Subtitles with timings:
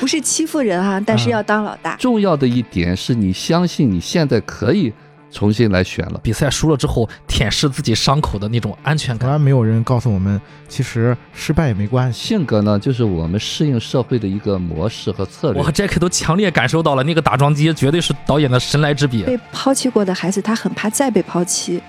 [0.00, 1.96] 不是欺负人啊，但是要当老大。
[1.96, 4.92] 重要的一点是你相信你现在可以
[5.30, 6.20] 重新来选了。
[6.22, 9.26] 比赛输了之后，舔舐自己伤口的那种安全感。
[9.26, 12.28] 从来没有人告诉我们，其实失败也没关系。
[12.28, 15.58] 性格呢，就是我们适应社会的一个模式和策略。
[15.58, 19.22] 我和 Jack 都强烈感受到了，那个打桩机绝对是导演的神来之笔。
[19.24, 21.82] 被抛弃过的孩子，他很怕再被抛弃。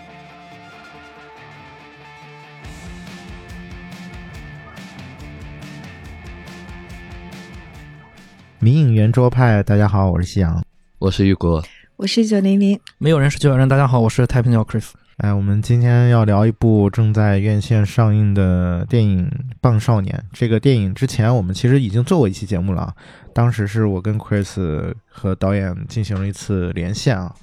[8.68, 10.62] 迷影圆桌派，大家好，我是夕阳，
[11.00, 11.64] 我是雨果，
[11.96, 13.70] 我是九零零，没有人是九九人。
[13.70, 14.90] 大家好，我是太平鸟 Chris。
[15.20, 19.26] 哎，我们今天要聊一部正在院线上映的电影
[19.62, 20.14] 《棒少年》。
[20.34, 22.94] 这个电影之前我们其实已经做过一期节目了，
[23.34, 27.34] 当时是我跟 Chris 和导演进行了一次连线啊。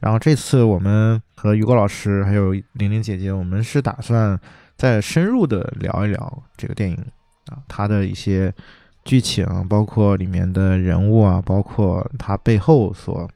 [0.00, 4.40] 然后这次我们和雨果老师还有玲玲姐姐，我们是打算
[4.78, 6.96] 再深入的聊一聊这个电影
[7.48, 8.50] 啊，它的一些。
[9.04, 13.28] 剧情包括里面的人物啊，包括它背后所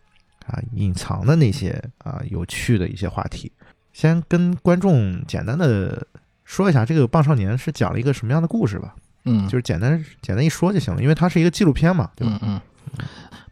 [0.46, 3.50] 啊隐藏的那些啊有趣的一些话题。
[3.92, 6.06] 先跟观众简单的
[6.44, 8.94] 说一下，这个《棒少年》是讲了一个什么样的故事吧？
[9.24, 12.38] 嗯，就是简单简单一说就行了，因为它是一个纪录片嘛，对吧？
[12.42, 12.60] 嗯
[12.98, 12.98] 嗯，《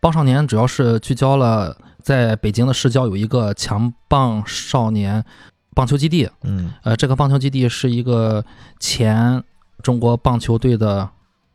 [0.01, 5.25] 棒少年》主要是聚焦了在北京的市郊有一个强棒少年
[5.75, 6.31] 棒球基地。
[6.43, 8.45] 嗯，呃，这个棒球基地是一个
[8.79, 9.43] 前
[9.83, 11.11] 中国棒球队的。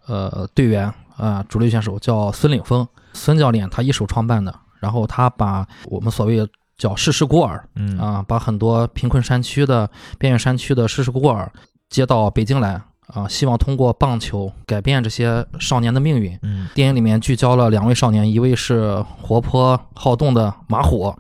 [0.10, 4.54] 呃，队员啊，主力选手叫孙岭峰，孙教练他一手创办的。
[4.80, 11.52] 然后他把我们所谓叫世事孤儿，嗯啊，把很多贫困山区的边远山区的世事孤儿
[11.90, 16.40] 接到北京来啊，希望通过棒球改变这些少年的命运。
[16.44, 21.14] 嗯，电影里面聚焦了两位少年，一位是活泼好动的马虎，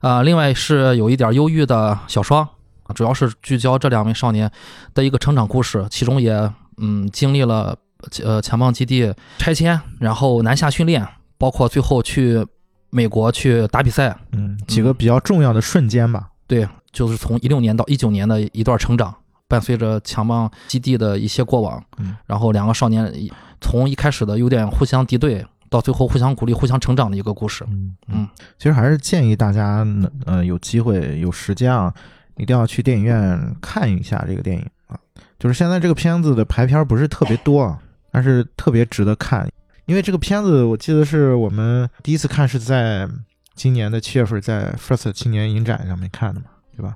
[0.00, 2.48] 啊，另外是有一点忧郁的小双，
[2.94, 4.50] 主要是聚焦这两位少年
[4.94, 7.76] 的一个成长故事，其中也嗯经历了。
[8.22, 11.06] 呃，强棒基地拆迁，然后南下训练，
[11.38, 12.46] 包括最后去
[12.90, 16.28] 美国去打比赛，嗯，几个比较重要的瞬间吧。
[16.46, 19.14] 对，就是从一六年到一九年的一段成长，
[19.48, 23.12] 伴随着强棒基地的一些过往，嗯，然后两个少年
[23.60, 27.64] 从一开始的有点互相敌对，到最后互相鼓励、互相成长的一个故事。
[27.68, 28.28] 嗯嗯，
[28.58, 29.86] 其实还是建议大家，
[30.26, 31.92] 呃，有机会有时间啊，
[32.36, 34.96] 一定要去电影院看一下这个电影啊。
[35.38, 37.78] 就是现在这个片子的排片不是特别多啊。
[38.14, 39.50] 但是特别值得看，
[39.86, 43.08] 因为这个片子我记得是我们第一次看是在
[43.56, 46.94] 今年的七月份，在 First 青年影展上面看的嘛，对吧？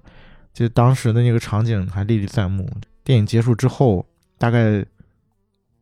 [0.55, 2.71] 就当时的那个场景还历历在目。
[3.03, 4.07] 电影结束之后，
[4.39, 4.87] 大概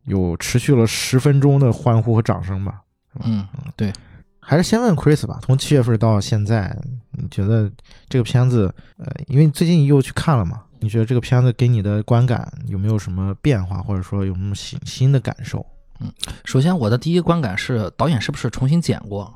[0.05, 2.81] 有持续了十分钟的欢呼和掌声吧。
[3.23, 3.93] 嗯，对。
[4.39, 6.75] 还是先问 Chris 吧，从七月份到现在，
[7.11, 7.71] 你觉得
[8.09, 10.63] 这个片子，呃，因为最近又去看了嘛？
[10.79, 15.65] 你觉得这个片子给你的观感有没有什么变化，或者说有什么新新的感受？
[15.99, 16.11] 嗯，
[16.45, 19.33] 首先我的第一观感是导演是不是重新剪过？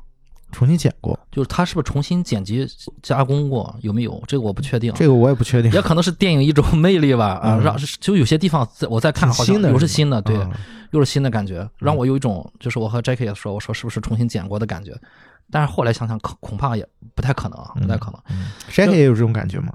[0.52, 2.66] 重新剪过，就是他是不是重新剪辑
[3.02, 3.74] 加工过？
[3.80, 4.22] 有没有？
[4.26, 4.92] 这个我不确定。
[4.94, 5.72] 这个我也不确定。
[5.72, 7.40] 也可能是电影一种 魅力吧。
[7.42, 10.36] 啊，让就有些地方我在看，好像又是新的，对，
[10.90, 14.94] 又是新的感觉，让我有一种就是我和 Jackie 也说，我说是不是重新剪过的感觉？
[15.50, 18.20] 但是后来想想，恐恐怕也不太可能，不太可能。
[18.70, 19.72] Jackie 也有这种感觉吗？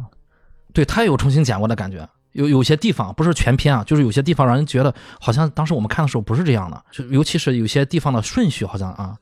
[0.77, 9.17] 对他有重新剪过的感觉，有有些地方不是全篇啊，就是有些地方让人觉得好像当时我们看的时候不是这样的，就尤其是有些地方的顺序好像啊。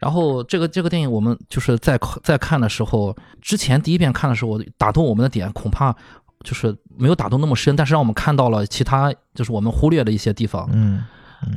[0.00, 5.94] 然后这个这个电影我们就是在在看的时候，之前第一遍看的时候打动我们的点恐怕
[6.42, 10.68] 就是没有打动那么深，但是让我们看到了其他就是我们忽略的一些地方。
[10.72, 11.04] 嗯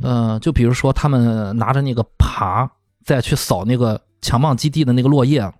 [0.02, 2.68] 嗯，就比如说他们拿着那个耙
[3.04, 5.52] 再去扫那个强棒基地的那个落叶。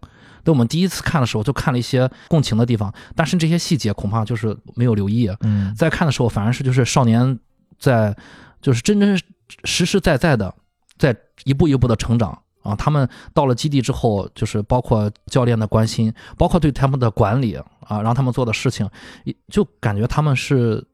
[0.45, 5.31] 对我们第一次看的时候，就看了一些共情的地方，但是这些细节恐怕就是没有留意。
[5.41, 7.39] 嗯，在看的时候，反而是就是少年
[7.79, 8.17] 在，
[8.61, 9.17] 就是真真
[9.65, 10.55] 实实在在的
[10.99, 12.75] 在一步一步的成长啊。
[12.75, 17.55] 他们到了基地之后，就是包括教练的关心，包括对他们的管理
[17.87, 18.89] 啊，让他们做的事情，
[19.49, 20.85] 就感觉他们是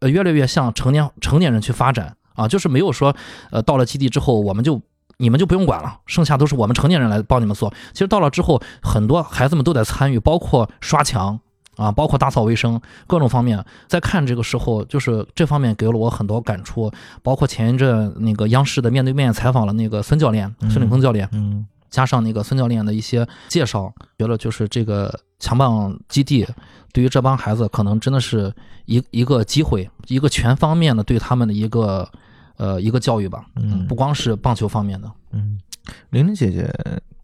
[0.00, 3.14] 呃越来越像成年成年人去发展啊，就是没有说
[3.50, 4.80] 呃到了基地之后我们就。
[5.16, 7.72] 你们就不用管了，剩下都是我们成年人来帮你们做。
[7.92, 11.38] 其实到了之后，很多孩子们都在参与，包括刷墙
[11.76, 13.64] 啊，包括打扫卫生，各种方面。
[13.86, 16.90] 在看这个时候，就是这方面给了我很多感触。
[17.22, 26.46] 包括前一阵那个央视的面对面采访了那个孙教练，孙岭峰教练，嗯，加上那个孙教练的一些介绍，觉得就是这个强棒基地
[26.92, 28.52] 对于这帮孩子可能真的是
[28.86, 32.08] 一一个机会，一个全方面的对他们的一个。
[32.56, 35.58] 呃，一个教育吧，嗯，不光是棒球方面的，嗯，
[36.10, 36.68] 玲玲姐姐，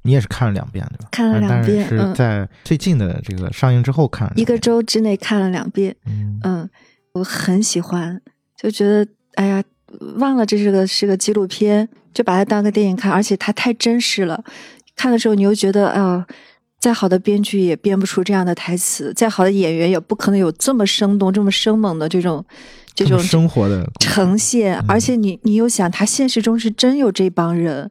[0.03, 1.09] 你也是看了两遍对吧？
[1.13, 6.41] 看了两遍，是在最近的这个上映之后看，一个周之内看了两遍，嗯。
[6.43, 6.71] 嗯，
[7.13, 8.21] 我很喜欢，
[8.57, 9.63] 就觉得哎呀，
[10.17, 14.43] 忘了这是个是个纪录片，就把它当个电影看，而且它太真实了。
[14.97, 16.27] 看的时候你又觉得啊、
[16.81, 22.43] 再好的编剧也编不出这样的台词，再好的演员也不可能有这么生动、这么生猛的这种
[22.95, 27.91] 这种生活的呈现，嗯而且你你又想，他现实中是真有这帮人，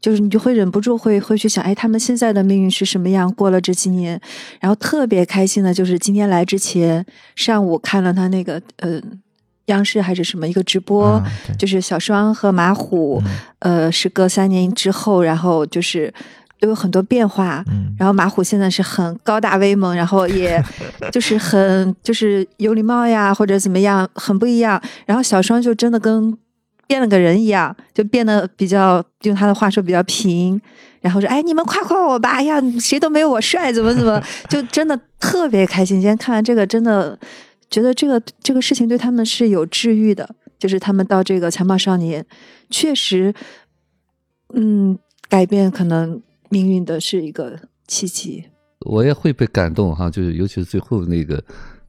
[0.00, 3.32] 就是你就会忍不住会会去想，哎，他们现在的命运是什么样？
[3.34, 4.20] 过了这几年，
[4.60, 7.06] 然后特别开心的就是今天来之前
[7.36, 9.00] 上午看了他那个呃
[9.66, 11.24] 央视还是什么一个直播，啊
[11.56, 13.22] 就是小双和马虎，
[13.60, 16.12] 嗯呃，时隔三年之后，然后就是
[16.58, 20.62] 都有很多变化，嗯然后马虎现在是很高大威猛，然后也
[21.12, 24.80] 就是很就是有礼貌呀，或者怎么样，很不一样。
[25.04, 26.36] 然后小双就真的跟
[26.86, 30.60] 变了个人一样，就变得比较用他的话说比较平，
[31.00, 32.30] 然后说：“哎，你们夸夸我吧！
[32.30, 36.00] 哎呀，谁都没有我帅，怎么怎么， 就真的特别开心。
[36.00, 37.18] 今天看完这个，真的
[37.70, 40.28] 觉得这个这个事情对他们是有治愈的，
[40.58, 42.24] 就是他们到这个残暴少年，
[42.70, 43.34] 确实，
[44.54, 44.96] 嗯，
[45.28, 46.20] 改变可能
[46.50, 48.44] 命运的是一个契机。
[48.80, 51.42] 我也会被感动哈，就是尤其是最后那个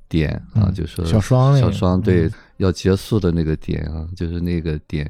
[0.07, 5.07] 点啊，嗯就说小双小双对、嗯要结束的那个点啊，就是那个点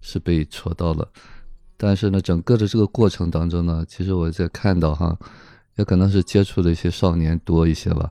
[0.00, 1.08] 是被戳到了。
[1.76, 5.16] 但是呢，整个的这个过程当中呢，其实我在看到哈，
[5.76, 8.10] 也可能是接触的一些少年多一些吧，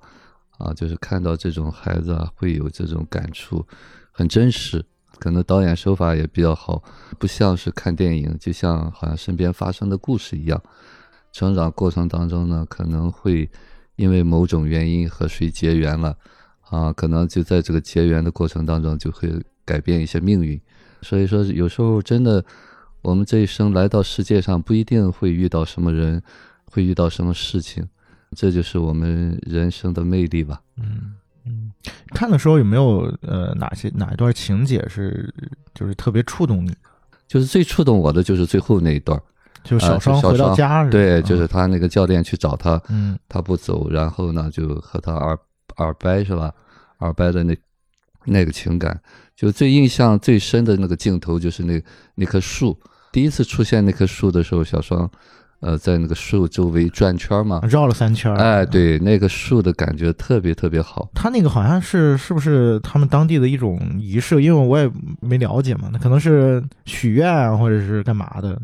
[0.58, 3.68] 啊，就是看到这种孩子啊，会有这种感触，
[4.14, 4.82] 很真实。
[5.20, 6.84] 可能导演手法也比较好，
[7.18, 10.62] 不像是看电影，就像好像身边发生的故事一样。
[11.32, 13.50] 成长过程当中呢，可能会
[13.96, 16.18] 因为某种原因和谁结缘了，
[16.70, 19.32] 啊，可能就在这个结缘的过程当中就会
[19.66, 20.60] 改变一些命运。
[21.02, 22.44] 所以说，有时候真的，
[23.02, 26.22] 我们这一生来到世界上，不一定会遇到什么人，
[26.66, 27.88] 会遇到什么事情，
[28.36, 30.62] 这就是我们人生的魅力吧。
[30.78, 31.16] 嗯
[31.48, 31.72] 嗯，
[32.10, 35.34] 看的时候有没有呃哪些哪一段情节是
[35.74, 36.76] 就是特别触动你？
[37.28, 39.22] 就是最触动我的就是最后那一段，
[39.64, 40.92] 就小双回到双家是吧？
[40.92, 43.18] 对，就嗯是他那个教练去找他，嗯。
[43.28, 45.38] 他不走，然后呢就和他耳
[45.78, 46.54] 耳掰是吧？
[47.00, 47.56] 耳掰的那
[48.24, 49.00] 那个情感，
[49.36, 51.84] 就最印象最深的那个镜头就是那
[52.16, 52.78] 那棵树，
[53.12, 55.10] 第一次出现那棵树的时候，小双
[55.60, 58.38] 呃在那个树周围转圈嘛，绕了三圈儿。
[58.38, 61.10] 哎，对，那个树的感觉特别特别好。
[61.14, 64.42] 他那个好像是是不是他们当地的一种仪式？
[64.44, 64.90] 因为我也
[65.20, 68.60] 没了解嘛，那可能是许愿啊或者是干嘛的，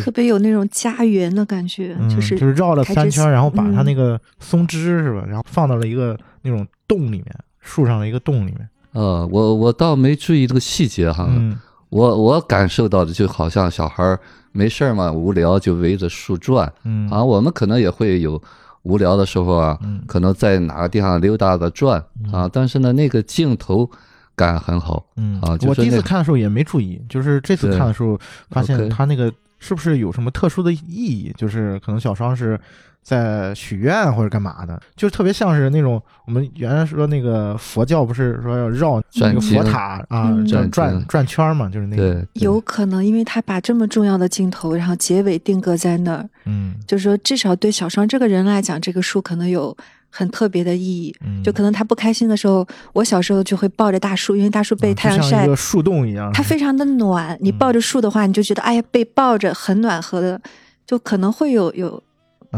[0.00, 7.26] 特别有那种家园的感觉，嗯，就是就是绕了三圈，然后把它嗯那个松枝是吧，然后放到了一个那种洞里面，
[7.60, 8.68] 树上的一个洞里面。
[8.92, 14.18] 呃，我我倒没注意这个细节哈，嗯我我感受到的就好像小孩儿
[14.52, 16.72] 没事儿嘛，无聊就围着树转。
[16.84, 17.08] 嗯。
[17.10, 18.40] 啊，我们可能也会有
[18.82, 20.02] 无聊的时候啊，嗯。
[20.06, 22.02] 可能在哪个地方溜达的转
[22.32, 23.88] 啊，但是呢，那个镜头
[24.34, 25.04] 感很好。
[25.16, 25.40] 嗯。
[25.40, 28.18] 啊，就我第一次看的时候也没注意，就是这次看的时候
[28.50, 31.32] 发现他那个是不是有什么特殊的意义？
[31.36, 32.58] 就是可能小双是
[33.02, 40.46] 在许愿或者干嘛的，就特别像是那种我们原来说那个佛教不是说要绕那个佛塔啊，嗯。
[40.46, 46.74] 转转转转圈儿嘛，就是那个对，有可能，因为他把这么重要的镜头，然后结尾定格在那儿，嗯。
[46.86, 49.76] 就是说至少对小双这个人来讲，这个树可能有
[50.10, 51.14] 很特别的意义。
[51.24, 57.36] 嗯，就可能他不开心的时候，我小时候就会抱着大树，因为大树被啊太阳晒就像一个，树洞一样，它非常的暖。
[57.40, 60.40] 你嗯抱着树的话，你就觉得哎呀，被抱着很暖和的，
[60.86, 62.02] 就可能会有有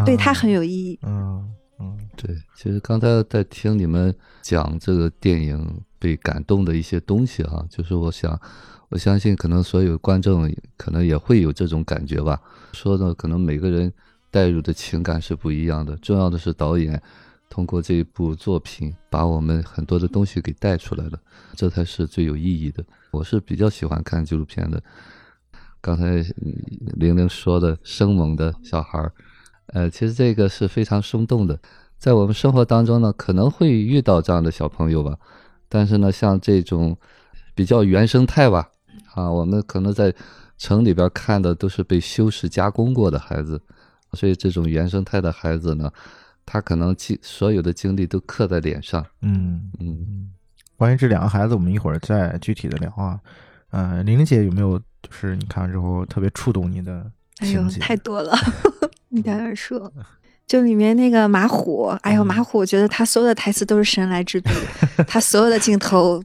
[0.04, 0.98] 对他很有意义。
[1.02, 1.44] 嗯
[1.80, 8.38] 嗯对，其实刚才在听你们讲这个电影被感动的一些东西哈、就是我想，
[8.88, 12.40] 我相信可能所有观众可能也会有这种感觉吧。
[12.72, 13.92] 说的可能每个人
[14.30, 17.00] 带入的情感是不一样的，重要的是导演
[17.48, 21.18] 通过这一部作品把我们很多的东西给带出来了，
[21.54, 22.84] 这才是最有意义的。
[23.10, 24.82] 我是比较喜欢看纪录片的。
[25.80, 26.16] 刚才
[26.96, 29.12] 玲玲说的生猛的小孩儿，
[29.68, 31.58] 呃，其实这个是非常生动的。
[31.98, 35.18] 在我们生活当中呢，可能会遇到这样的小朋友吧，
[35.68, 36.96] 但是呢，像这种
[37.54, 38.68] 比较原生态吧，
[39.14, 40.14] 啊，我们可能在
[40.58, 43.60] 城里边看的都是被修饰加工过的孩子，
[44.12, 45.90] 所以这种原生态的孩子呢，
[46.50, 49.86] 他可能经所有的经历都刻在脸上，嗯嗯。
[50.08, 50.30] 嗯。
[50.78, 53.20] 关于这两个孩子，我们一会儿再具体的聊啊。
[53.70, 57.04] 呃，玲玲姐有没有就是你看完之后特别触动你的
[57.40, 57.80] 哎呦情，节？
[57.80, 58.34] 太多了，
[59.10, 59.92] 你在那儿说。
[60.46, 64.50] 就里面那个马虎，哎呦，嗯马虎，我觉得他所有的台词都是神来之笔，
[65.06, 66.22] 他所有的镜头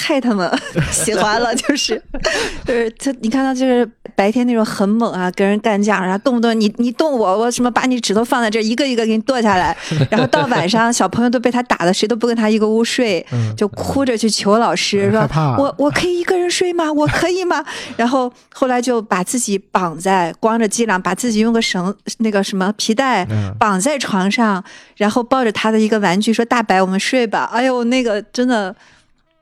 [0.00, 0.50] 太他们
[0.90, 2.00] 喜欢了，就是
[2.64, 9.76] 就是他，你看他就是白天那种很猛啊，跟人干架，然后动不动你你动我，我什么把你指头放在这儿，一个一个给你剁下来，
[10.10, 15.28] 然后到晚上小朋友都被他打的，谁都不跟他一个屋睡，嗯就哭着去求老师说
[15.58, 16.90] 我我可以一个人睡吗？
[16.92, 17.64] 我可以吗？
[17.96, 24.62] 然后后来就把自己绑在光着脊梁，把自己用个绳那个什么皮带嗯绑在床上，
[24.96, 28.74] 然后抱着他的一个玩具说：“大白，我们睡吧。”哎呦，那个真的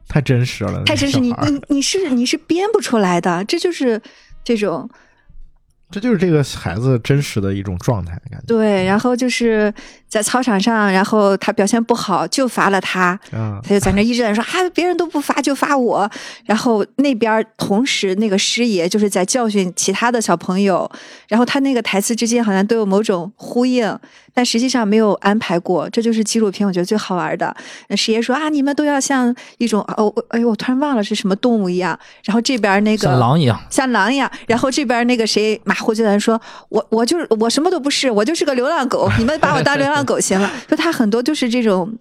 [0.09, 4.01] 太真实了，太真实，你你你是你是编不出来的，这就是
[4.43, 4.89] 这种
[5.91, 8.85] 这就是这个孩子真实的一种状态，感觉对。
[8.85, 9.73] 然后就是
[10.07, 16.11] 在操场上，然后他表现不好，就罚了他，啊，他就在那一直在说啊，别人都不罚就罚我。
[16.45, 20.91] 然后那边同时那个师爷就是在教训其他的小朋友，
[21.27, 23.99] 然后他那个台词之间好像都有某种呼应，
[24.39, 25.91] 但实际上没有安排过。
[25.91, 27.53] 这就是纪录片我觉得最好玩的。
[27.89, 31.99] 那师爷说啊，你们都要像一种哦，我哎呦，我突然忘了是什么动物一样。
[32.23, 33.61] 然后这边那个像狼一样。
[33.69, 40.49] 像狼一样，然后这边那个谁马虎就在说，我我就是我什么都不是，我就是个流浪狗，你们把我当流浪狗行了。
[40.71, 41.93] 就他很多就是这种，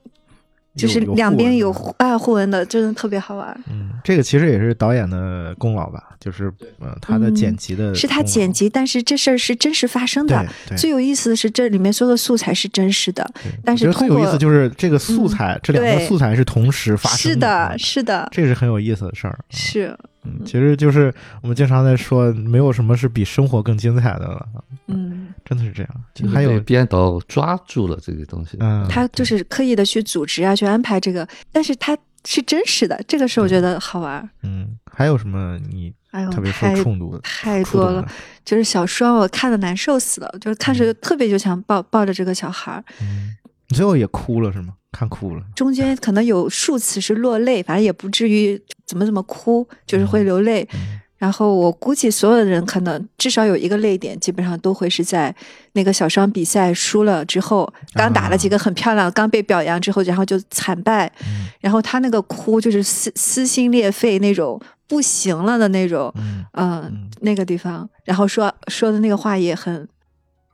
[0.78, 3.64] 就是两边有互啊互文的，真的特别好玩。
[3.70, 10.46] 嗯，这个其实也是导演的功劳吧，就是呃他的嗯剪辑的是他剪辑，但是这事儿是真实发生的。
[10.78, 13.28] 最有意思的是，这里面所有的素材是真实的，
[13.64, 19.38] 但我觉得最有意思就是这个素材，这两个素材是同时发生是的，的，是的，这是很有意思的事儿。
[19.50, 24.48] 是，嗯，其实就是我们经常在说，没有什么是比生活更精彩的了，
[24.88, 25.90] 嗯，真的是这样。
[26.14, 28.58] 就还有编导抓住了这个东西。
[28.60, 34.30] 嗯，他就是刻意的去组织啊，去安排这个，但是他是真实的，这个是我觉得好玩。
[34.44, 37.20] 嗯，还有什么你哎呦，特别受太触动的？
[37.24, 38.06] 太多了。
[38.44, 43.36] 就是小说，我看的难受死了，就是看着特别就想抱抱着这个小孩儿，嗯，
[43.68, 44.74] 你最后也哭了是吗？
[44.98, 45.44] 看哭了。
[45.56, 50.68] 中间可能有数次是落泪，反正也不至于怎么怎么哭，就是会流泪。
[50.74, 55.36] 嗯然后我估计所有的人可能至少有一个泪点，基本上都会是在
[55.72, 66.14] 那个小双比赛输了之后，刚打了几个很漂亮，刚被表扬之后，然后就惨败，嗯然后他那个哭就是撕撕心裂肺那种，不行了的那种，
[66.54, 69.90] 嗯，那个地方，然后说说的那个话也很，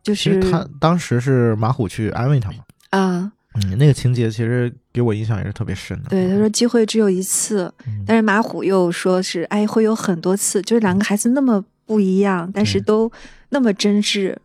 [0.02, 2.60] 就是他当时是马虎去安慰他嘛。
[2.92, 3.32] 啊，嗯，
[3.78, 6.10] 那个情节其实给我印象也是特别深的。
[6.10, 13.12] 对，他说机会只有一次，嗯但是马虎又说是哎会有很多次，就是两个孩子那么不一样，但是都
[13.50, 14.36] 那么真挚，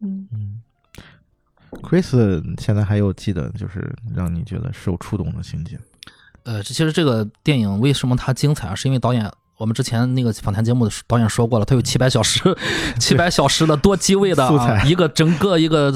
[0.00, 0.28] 嗯。
[0.32, 0.60] 嗯
[1.82, 5.78] ，Chris 现在还有记得就是让你觉得受触动的情节？
[6.44, 8.74] 呃，这其实这个电影为什么它精彩啊？
[8.74, 12.40] 是因为导演，我们之前那个访谈节目的导演说过了，他有七百小时，
[12.98, 15.94] 七百小时的多机位的啊，素材一个整个一个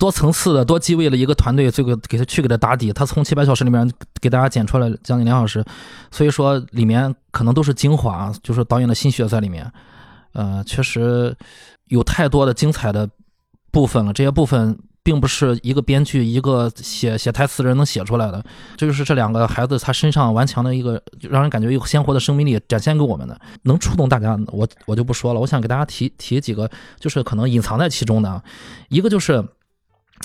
[0.00, 3.88] 多层次的多机位的一个团队，这个给他去给他打底，他从七百小时里面
[4.18, 5.62] 给大家剪出来将近两小时，
[6.10, 9.70] 所以说里面可能都是精华，就是导演的心血在里面。
[10.32, 11.36] 呃，确实
[11.88, 13.06] 有太多的精彩的
[13.70, 18.42] 部分了，这些部分并不是一个编剧、一个写写台词的人能写出来的。
[18.78, 25.40] 这就是这两个孩子他身上顽强的一个，让人感觉有鲜活的生命力展现给我们的，能触动大家，我我就不说了。
[25.40, 28.42] 我想给大家提提几个，就是可能隐藏在其中的，
[28.88, 29.44] 一个就是。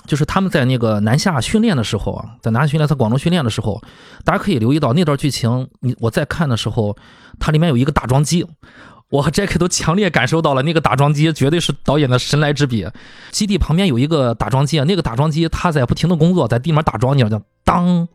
[0.06, 3.82] 就是他们在那个南下训练的时候啊，在南下训练，在广州训练的时候，
[4.24, 5.68] 大家可以留意到那段剧情。
[5.80, 6.96] 你我在看的时候，
[7.40, 8.46] 它里面有一个打桩机，
[9.10, 12.88] 我和 Jack 都强烈感受到了那个打桩机绝对是导演的神来之笔。
[13.32, 18.08] 基地旁边有一个打桩机啊，那个打桩机它在不停的工作，在地面打桩，你知道叫当。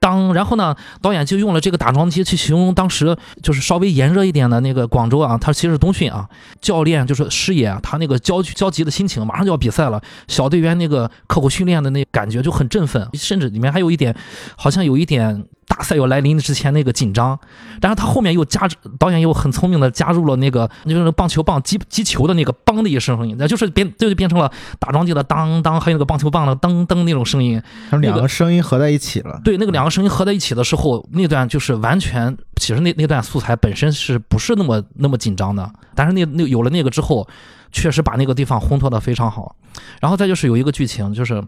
[0.00, 6.28] 当，然后呢，导演就用了这个打桩机去形容当时就是稍微炎热一点的那个广州啊，他其实是冬训啊，
[6.60, 14.14] 教练就是师爷啊，他那个焦焦急的心情，马上就要比赛了，小队员那个刻苦训练的那感觉就很振奋，甚至里面还有一点，
[14.56, 15.44] 好像有一点
[15.78, 17.38] 大赛要来临之前那个紧张，
[17.80, 18.68] 然后他后面又加
[18.98, 29.40] 导演又很聪明的加入了那个就是棒球棒击击球的那个梆的一声声音，那就是变这就变成了打桩机的当当，还有那个棒球棒的噔噔那种声音，他们两个声音合在一起了。
[29.44, 35.70] 对，那个两个声音合在一起的时候，那段就是完全，其实那那段素材本身是不是那么那么紧张的？
[35.94, 37.28] 但是那那有了那个之后，
[37.70, 39.54] 确实把那个地方烘托的非常好。
[40.00, 41.40] 然后再就是有一个剧情，就是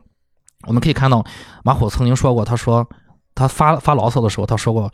[0.69, 1.25] 我们可以看到
[1.65, 2.89] 马虎曾经说过，他说
[3.35, 4.91] 他发发牢骚的时候，他说过。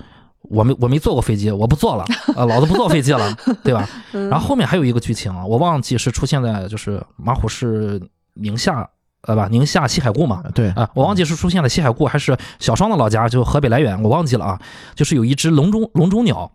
[0.49, 2.05] 我没我没坐过飞机，我不坐了，
[2.37, 3.89] 啊，老子不坐飞机了， 对吧？
[4.13, 8.01] 嗯然后后面还有一个剧情啊，我忘记是出现在就是马虎是
[8.35, 8.89] 宁夏
[9.23, 14.61] 呃吧，宁夏西海固嘛，对啊，我忘记是出现了西海固还是小双的老家，就河北来源，我忘记了啊。
[14.95, 16.49] 就是有一只笼中笼中鸟，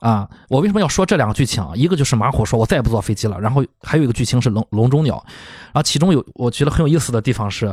[0.00, 1.70] 啊，我为什么要说这两个剧情啊？
[1.76, 5.24] 一个就是马虎说我再也不坐飞机了，然后还有一个剧情是笼笼中鸟，
[5.66, 7.72] 然后其中有我觉得很有意思的地方是，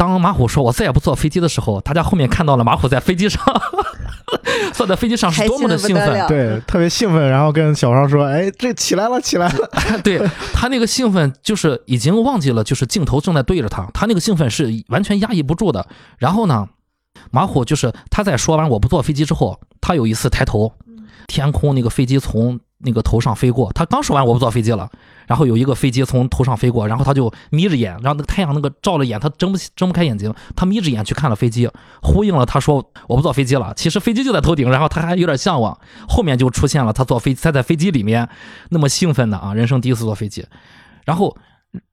[0.00, 3.44] 当马虎说我再也不坐飞机的时候，大家后面看到了马虎在飞机上。
[4.72, 6.26] 坐在飞机上是多么的兴奋。
[6.26, 9.68] 对，特别兴奋，然后跟小双说：“哎，这起来了，起来了。
[10.02, 15.86] 对他那个兴奋，就是已经忘记了，就是镜头正在对着他，他那个兴奋是完全压抑不住的。
[16.16, 16.66] 然后呢，
[17.30, 20.72] 马虎就是他在说完我不坐飞机之后，他有一次抬头，
[21.26, 24.88] 天空那个飞机从那个头上飞过，他刚说完我不坐飞机了，
[25.26, 31.70] 然后有一个飞机从头上飞过，然后他就眯着眼，然后那个太阳那个照了眼，他睁不起睁不开眼睛，他眯着眼去看了飞机，
[32.02, 33.72] 呼应了他说我不坐飞机了。
[33.76, 38.28] 其实飞机就在头顶，然后他还有点向往，后面就出现了他坐飞他在飞机里面
[38.70, 40.46] 那么兴奋的啊，人生第一次坐飞机。
[41.04, 41.36] 然后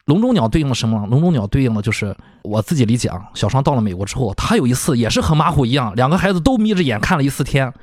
[0.05, 1.05] 笼中鸟对应了什么？
[1.07, 3.21] 笼中鸟对应的就是我自己理解啊。
[3.33, 7.73] 小双到了美国之后，他有一次也是和马虎一样，两个孩子都眯着眼看了一次天。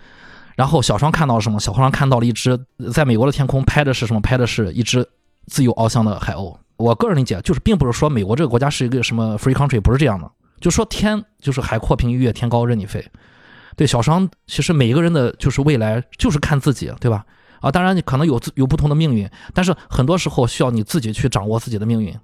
[0.57, 1.59] 然后小双看到了什么？
[1.59, 2.59] 小双看到了一只
[2.93, 4.21] 在美国的天空拍的是什么？
[4.21, 5.07] 拍的是一只
[5.47, 6.57] 自由翱翔的海鸥。
[6.77, 10.31] 我个人理解就是，并不是说美国这个国家是一个什么 free country，不是这样的。
[10.61, 13.05] 就说天就是海阔凭鱼跃，天高任你飞。
[13.77, 17.25] 对小双，其实每一个人的就是未来就是看自己，对吧？
[17.61, 22.15] 啊，当然你可能有自有不同的命运，但是很多时候需要你自己去掌握自己的命运。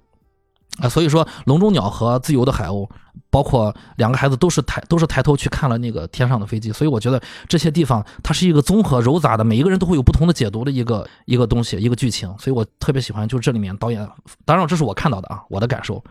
[0.81, 2.87] 啊，所以说笼中鸟和自由的海鸥，
[3.29, 14.07] 包括两个孩子都是抬都是抬头去看了那个天上的飞机，所以我觉得这些地方它是一个综合糅杂的，每一个人都会有不同的解读的一个一个东西，一个剧情，所以我特别喜欢，就是这里面导演，
[14.45, 16.03] 当然这是我看到的啊，我的感受。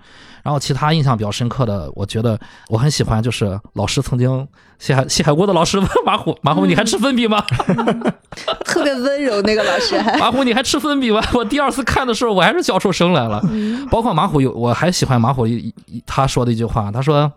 [0.42, 4.48] 然后其他印象比较深刻的，我觉得我很喜欢，就是老师曾经
[4.78, 7.44] 谢海谢海锅的老师问马虎，马虎你还吃粉笔吗？
[8.64, 10.16] 特别温柔那个老师还。
[10.18, 11.22] 马虎你还吃粉笔吗？
[11.34, 13.42] 我第二次看的时候，我还是笑出声来了。
[13.90, 17.30] 包括马虎有，我还喜欢马虎一一他说的一句话，他说。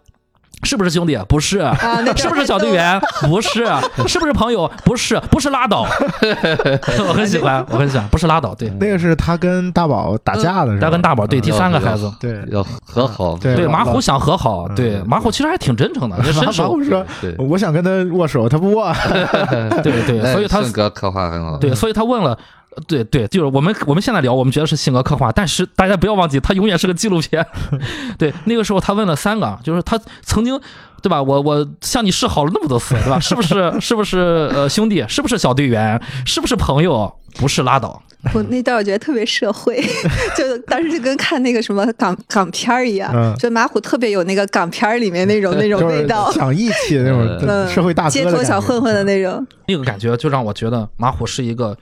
[0.65, 1.17] 是不是兄弟？
[1.27, 1.57] 不是。
[1.57, 2.97] 那 是不是小队员？
[3.23, 3.65] 不是。
[4.07, 4.71] 是不是朋友？
[4.85, 5.19] 不是。
[5.29, 5.85] 不是拉倒。
[7.05, 8.07] 我很喜欢，我很喜欢。
[8.07, 8.69] 不是拉倒，对。
[8.79, 13.35] 那个是他跟大宝打架的时候，他跟大宝对第三个孩子，对，要和好。
[13.35, 18.93] 对对，马虎想和好，对马虎其实还挺真诚的， 伸手马虎说对：“我想跟他握手，他不握。
[19.83, 21.57] 对对，所以他性格刻画很好。
[21.57, 22.39] 对，所以他问了。
[22.87, 27.45] 对对，就是我们我们现在聊，我们觉得是性格刻画，但是大家不要忘记，他永远是个纪录片。
[28.17, 30.59] 对，那个时候他问了三个，就是他曾经，
[31.01, 31.21] 对吧？
[31.21, 33.19] 我我向你示好了那么多次，对吧？
[33.19, 35.05] 是不是是不是呃兄弟？
[35.07, 36.01] 是不是小队员？
[36.25, 37.13] 是不是朋友？
[37.35, 37.99] 不是拉倒。
[38.33, 39.83] 我那段我觉得特别社会，
[40.37, 49.45] 就当时就跟看那个什么港港片儿一样，嗯就马虎特别有那个港片儿里面那种那”种味道，讲义气的那种嗯社会大哥街头小混混的那种。
[49.67, 51.75] 那个感觉就让我觉得马虎是一个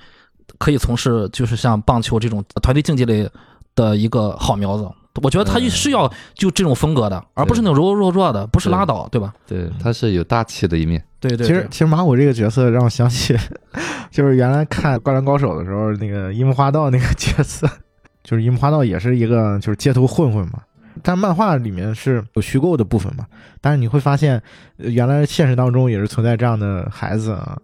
[0.61, 3.27] 可以从事就是像棒球这种团队竞技类
[3.73, 4.87] 的一个好苗子。
[5.21, 9.33] 我觉得他是要就这种风格的，而不是那种柔柔弱弱的，不是拉倒，对吧？
[9.45, 11.03] 对，他是有大气的一面。
[11.19, 13.35] 对对，其实其实马虎这个角色让我想起，
[14.09, 17.67] 就是原来看《灌篮高手》的时候，那个樱木花道那个角色，
[18.23, 20.61] 就是樱木花道也是一个就是街头混混嘛。
[21.03, 23.25] 但漫画里面是有虚构的部分嘛，
[23.59, 24.41] 但是你会发现，
[24.77, 27.57] 呃原来现实当中也是存在这样的孩子啊，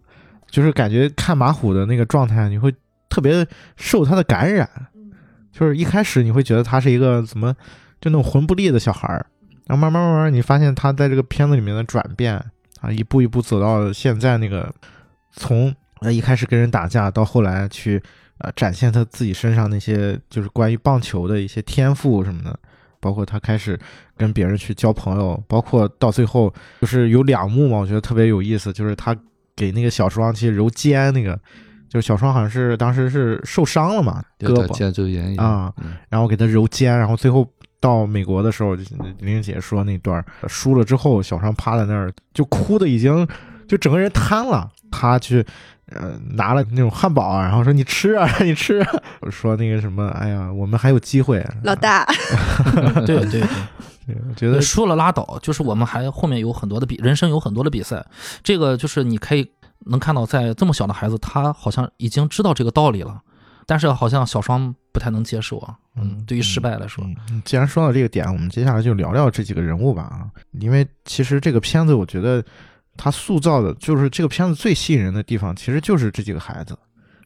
[0.49, 2.73] 就是感觉看马虎的那个状态，你会
[3.09, 4.69] 特别受他的感染，
[5.51, 7.53] 就是一开始你会觉得他是一个怎么
[7.99, 9.25] 就那种魂不吝的小孩儿，
[9.65, 12.35] 然后慢慢慢慢你发现他在这个片子里面的转变
[12.81, 14.73] 啊，一步一步走到现在那个
[15.31, 18.01] 从呃一开始跟人打架到后来去
[18.37, 22.59] 呃展现他自己身上那些就是关于棒球的一些天赋什么的，
[22.99, 23.79] 包括他开始
[24.15, 29.15] 跟别人去交朋友，包括到最后就是有两幕嘛，我觉得特别有意思，就是他
[29.55, 31.39] 给那个小双去揉肩那个。
[31.89, 34.73] 就是小双好像是当时是受伤了嘛，有点胳膊。
[34.77, 35.73] 肩周炎啊。
[35.77, 37.47] 嗯然后给他揉肩，然后最后
[37.79, 38.87] 到美国的时候，玲
[39.19, 43.27] 玲姐说那段输了之后，小双趴在那儿就哭的已经
[43.67, 45.45] 就整个人瘫了，他去
[45.91, 52.05] 呃拿了那种汉堡啊，然后说你吃啊你吃啊， 说那个什么，哎呀，我们还有机会，老大，
[53.05, 53.43] 对 对对。
[54.07, 58.05] 对我觉得输了拉倒，就是我们还后面有很多的比人生有很多的比赛，
[58.41, 59.45] 这个就是你可以
[59.85, 63.21] 能看到，在这么小的孩子，他好像已经知道这个道理了，
[63.65, 65.75] 但是好像小双不太能接受啊。
[65.95, 72.43] 嗯，对于失败来说，嗯，既然说到这个点，我们接下来就聊聊这几个人物吧啊，因为其实这个片子我觉得
[72.95, 76.77] 他塑造的就是这个片子最吸引人的地方，其实就是这几个孩子，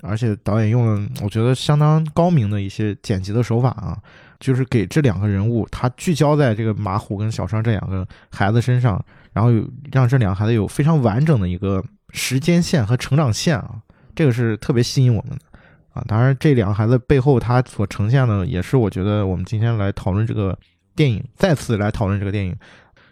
[0.02, 3.98] 而且导演用了我觉得相当高明的一些剪辑的手法啊，
[4.40, 13.82] 就是给这两个人物他聚焦在这个马虎跟小双这两个孩子身上，然后有让这两个孩子有非常完整的一个时间线和成长线啊，
[14.16, 15.46] 这个是特别吸引我们的。
[15.94, 20.58] 啊，当然，这两个孩子背后他所呈现的，也是我觉得我们今天来讨论这个
[20.96, 22.56] 电影，再次来讨论这个电影，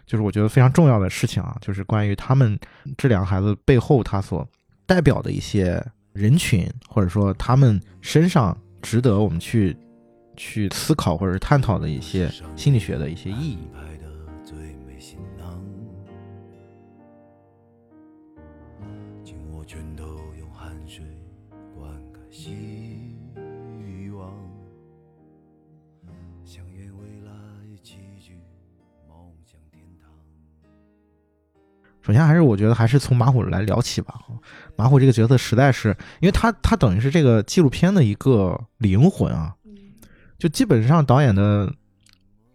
[0.06, 2.58] 就是我觉得非常重要的事情啊，就是关于他们
[2.96, 4.48] 这两个孩子背后他所
[4.86, 5.84] 代表的一些
[6.14, 9.76] 人群，或者说他们身上值得我们去
[10.34, 13.58] 去思考或者探讨的一些心理学的一些意义。
[32.10, 34.16] 首先还是我觉得还是从马虎来聊起吧。
[34.74, 39.54] 马虎这个角色实在是，因为他他等于是这个纪录片的一个灵魂啊，
[40.36, 41.72] 就基本上导演的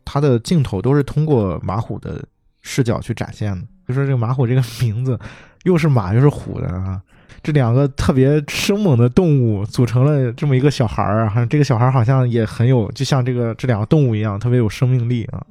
[0.04, 2.22] 他的镜头都是通过马虎的
[2.64, 3.66] 视角去展现的。
[3.88, 5.18] 就说这个马虎这个名字
[5.64, 7.02] 又是马又是虎的啊，
[7.42, 15.42] 这两个特别生猛的动物组成了这么一个小孩儿啊，这个小孩儿好像也很有，就像这个这两个动物一样，特别有生命力啊。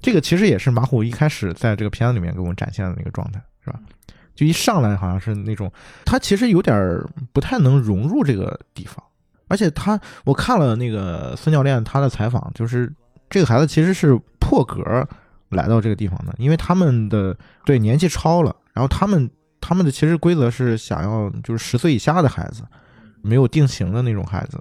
[0.00, 3.80] 这个其实也是马虎一开始在这个片子里面给我们展现的那个状态，是吧？
[4.34, 5.70] 就一上来好像是那种，
[6.06, 6.98] 他其实有点
[7.32, 9.04] 不太能融入这个地方，
[9.48, 12.90] 而且他我看了那个孙教练他的采访，就是
[13.28, 15.06] 这个孩子其实是破格
[15.50, 19.28] 来到这个地方的，因为他们的对年纪超了，然后他们
[19.60, 22.62] 他们的其实规则是想要就是十岁以下的孩子，
[23.20, 24.58] 没有定型的那种孩子，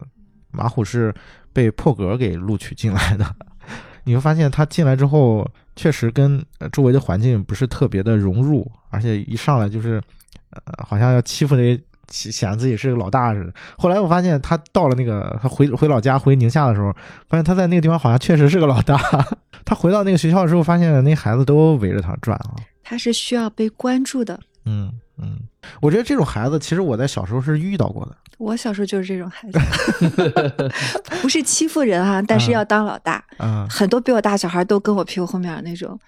[0.52, 1.14] 马虎是
[1.54, 3.36] 被破格给录取进来的。
[4.04, 10.02] 你会发现他进来之后，确实跟呃周围的环境不是特别的融入，而且一上来就是，
[10.50, 13.54] 呃，好像要欺负那些显显得自己是个老大似的。
[13.78, 16.92] 后来我发现他到了那个他回回老家回宁夏的时候，
[17.30, 19.00] 发现他在那个地方好像确实是个老大。
[19.64, 22.56] 他回到那个学校的时候，发现那孩子都围着他转啊。
[22.84, 24.38] 他是需要被关注的。
[24.66, 25.38] 嗯嗯，
[25.82, 28.16] 我觉得这种孩子其实我在小时候是遇到过的。
[28.38, 29.60] 我小时候就是这种孩子，
[31.22, 33.22] 不是欺负人哈、但是要当老大。
[33.38, 36.00] 嗯很多比我大小孩都跟我屁股后面儿那种，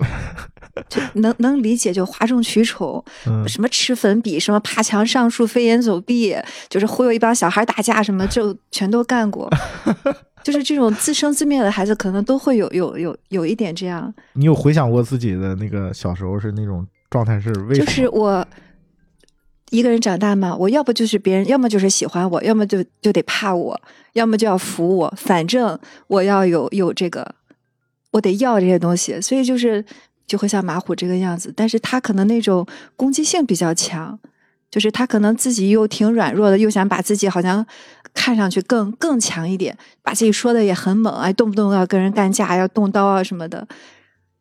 [0.88, 6.34] 就能能理解，就哗众取宠，嗯什么吃粉笔，什么爬墙上树、飞檐走壁，
[6.70, 9.50] 就是忽悠一帮小孩打架，什么就全都干过。
[10.42, 14.12] 就是这种自生自灭的孩子，可能都会有有有有一点这样。
[14.34, 17.92] 你有回想过自己的那个小时候是那种状态是为什么就？
[17.92, 18.48] 是我
[19.72, 23.82] 一个人长大嘛，我要不就是别人，要么就是喜欢我，要么就就得怕我，
[24.14, 27.36] 要么就要服我，反正我要有有这个，
[28.12, 29.84] 我得要这些东西，所以就是
[30.28, 34.20] 就会像马虎这个样子，但是他可能那种攻击性比较强，
[34.70, 37.66] 就是他可能自己又挺软弱的，又想把自己好像
[38.14, 43.66] 看上去更更强一点，把自己说的也很猛，哎，动不动要跟人干架，要动刀啊什么的，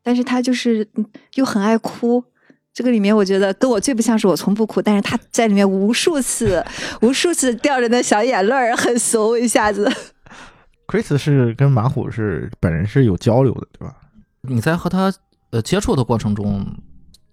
[0.03, 0.89] 但是他就是
[1.37, 2.25] 又很爱哭。
[2.73, 6.65] 这个里面，我觉得跟我最不像是我从不哭，但是他在里面无数次、
[7.03, 9.91] 无数次掉着那小眼泪儿，很怂一下子。
[10.87, 13.95] Chris 是跟马虎是本人是有交流的，对吧？
[14.43, 15.13] 你在和他
[15.51, 16.67] 呃接触的过程中，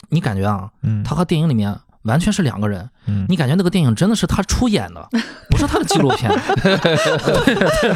[0.09, 2.89] 你感觉啊，嗯，他和电影里面完全是两个人。
[3.07, 5.07] 嗯你感觉那个电影真的是他出演的，
[5.49, 6.29] 不是他的纪录片。
[6.61, 7.95] 对 对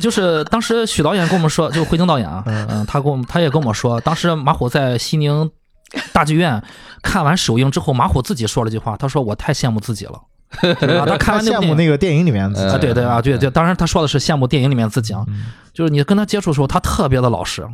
[0.00, 5.50] 就是当时许导演跟我们说，就回京导演啊，嗯嗯，他跟我们他也跟我说，当时马虎在西宁
[6.12, 6.62] 大剧院
[7.02, 10.20] 看完首映之后，马虎自己说了句话，他说我太羡慕自己了。
[11.00, 12.68] 啊 他看完那部羡电影慕那个电影里面自己。
[12.68, 15.46] 啊，对对啊，对对，当然他说的是羡慕电影里面自己啊，嗯。
[15.72, 17.66] 就是你跟他接触的时候，他特别的老实，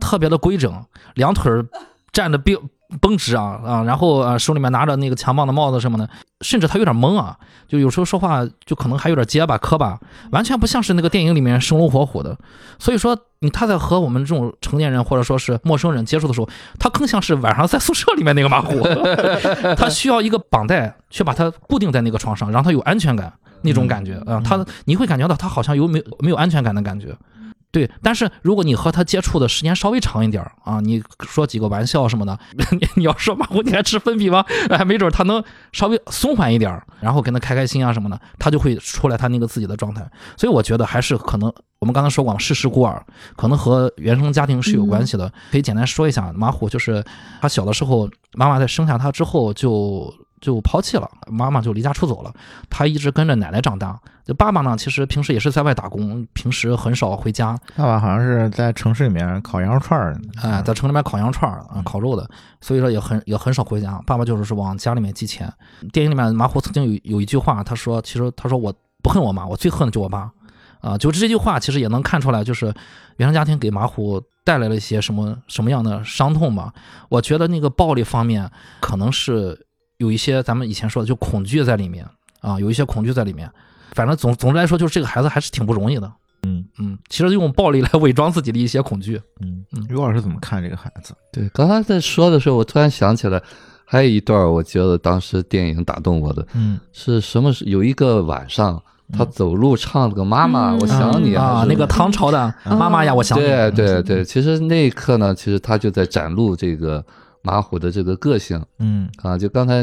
[0.00, 0.72] 特别的规整，
[1.14, 1.66] 两腿儿
[2.12, 2.56] 站的绷
[3.00, 6.08] 绷直啊啊，然后啊手里面拿着那个强棒的帽子什么的，
[6.40, 7.36] 甚至他有点懵啊，
[7.68, 9.98] 就有时候说话就可能还有点结巴磕巴，
[10.30, 12.36] 完全不像是那个电影里面生龙活虎的。
[12.78, 16.48] 所以说，你他在和我们这种成年人或者说是陌生人接触的时候，
[16.78, 18.82] 他更像是晚上在宿舍里面那个马虎，
[19.76, 23.30] 他需要一个绑带去把他固定在那个床上，让他有安全感
[23.62, 27.14] 那种感觉啊，他你会感觉到他好像有没有没有安全感的感觉。
[27.78, 32.38] 对，但是如果你和他接触的时间稍微长一点儿啊，你说几个玩笑什么的，
[32.72, 34.44] 你你要说马虎你还吃粉笔吗？
[34.68, 40.04] 哎，没准儿他能稍微松缓一点儿，然后跟他开开心啊什么的，他就会出来他那个自己的状态。
[40.36, 43.00] 所以我觉得还是可能我们刚才说过嘛，世事孤儿，
[43.36, 45.32] 可能和原生家庭是有关系的。
[45.52, 47.04] 可以简单说一下，马虎就是
[47.40, 52.32] 他小的时候，妈妈在生下他之后就就抛弃了，妈妈就离家出走了，
[52.70, 53.98] 他一直跟着奶奶长大。
[54.24, 57.58] 就爸爸呢，其实平时也是在外打工，平时很少回家。
[57.76, 62.28] 爸爸好像是在城市里面烤羊肉串儿，哎，在城里面烤羊串儿啊，烤肉的，
[62.60, 63.98] 所以说也很也很少回家。
[64.06, 65.50] 爸爸就是往家里面寄钱。
[65.92, 68.70] 电影里面马虎曾经有有一句话，他说：“其实他说我
[69.02, 70.30] 不恨我妈，我最恨的就我爸。”
[70.80, 72.66] 啊，就这句话其实也能看出来，就是
[73.16, 76.72] 原生家庭给马虎带来了一些什么什么样的伤痛吧。
[77.08, 78.48] 我觉得那个暴力方面
[78.80, 79.66] 可能是
[79.98, 82.06] 有一些咱们以前说的就恐惧在里面
[82.40, 83.50] 啊，有一些恐惧在里面。
[83.92, 86.10] 反正总总之来说，就是这个孩子还是挺不容易的。
[86.44, 89.20] 嗯嗯，其实用暴力来伪装自己的一些恐惧。
[89.40, 91.12] 嗯嗯于老师怎么看这个孩子？
[91.32, 93.42] 对，刚才在说的时候，我突然想起来，
[93.84, 97.52] 还有一段我觉得当时电影打动我的嗯是什么？
[97.52, 98.80] 是有一个晚上，
[99.12, 103.42] 他走路唱了个“妈妈，嗯我想你”，啊，那个唐朝的妈妈呀，我想你。
[103.42, 107.04] 对对对，其实那一刻呢，其实他就在展露这个
[107.48, 109.38] 马虎的这个个性嗯啊。
[109.38, 109.82] 就刚才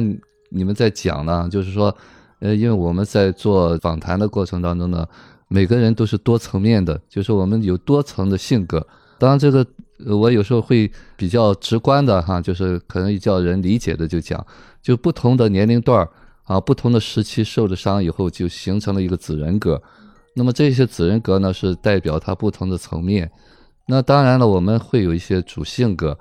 [0.50, 1.96] 你们在讲呢，就是说，
[2.40, 5.08] 呃，因为我们在做访谈的过程当中呢，
[5.48, 8.86] 每个人都是多层面的，就是我们有多层的性格。
[9.18, 9.66] 当然，这个
[10.06, 14.46] 呃我有时候会比较直观的哈，就是可能叫人理解的就讲，
[14.82, 16.10] 就不同的年龄段儿
[16.44, 19.82] 啊，不同的时期受的伤以后，就形成了一个子人格。
[20.36, 23.32] 那么这些子人格呢，是代表他不同的层面。
[23.88, 26.18] 那当然了，我们会有一些主性格，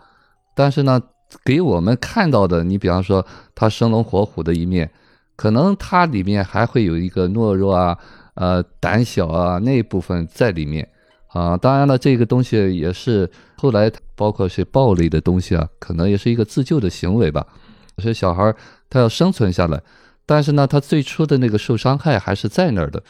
[0.54, 1.00] 但是呢，
[1.44, 4.90] 给我们看到的，你比方说他生龙活虎的一面，
[5.36, 7.98] 可能他里面还会有一个懦弱啊、
[8.34, 10.88] 呃胆小啊那一部分在里面
[11.28, 11.56] 啊。
[11.56, 17.46] 当然了，这个东西也是后来包括是暴力的东西啊，可能也是一个自救的行为吧。
[17.98, 18.54] 所以小孩
[18.88, 19.82] 他要生存下来，
[20.26, 23.02] 但是呢，他最初的那个受伤害还是在那儿的。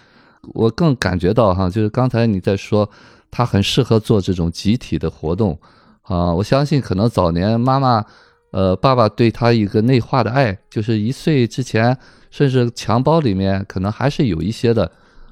[0.52, 2.88] 我更感觉到哈，就是刚才你在说，
[3.30, 5.58] 他很适合做这种集体的活动
[6.04, 6.32] 啊。
[6.32, 8.04] 我相信可能早年妈妈，
[8.52, 11.96] 呃，爸爸对他一个内化的爱，就是一岁之前，
[12.30, 14.90] 甚至襁褓里面可能还是有一些的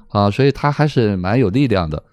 [0.09, 2.03] 啊，所以他还是蛮有力量的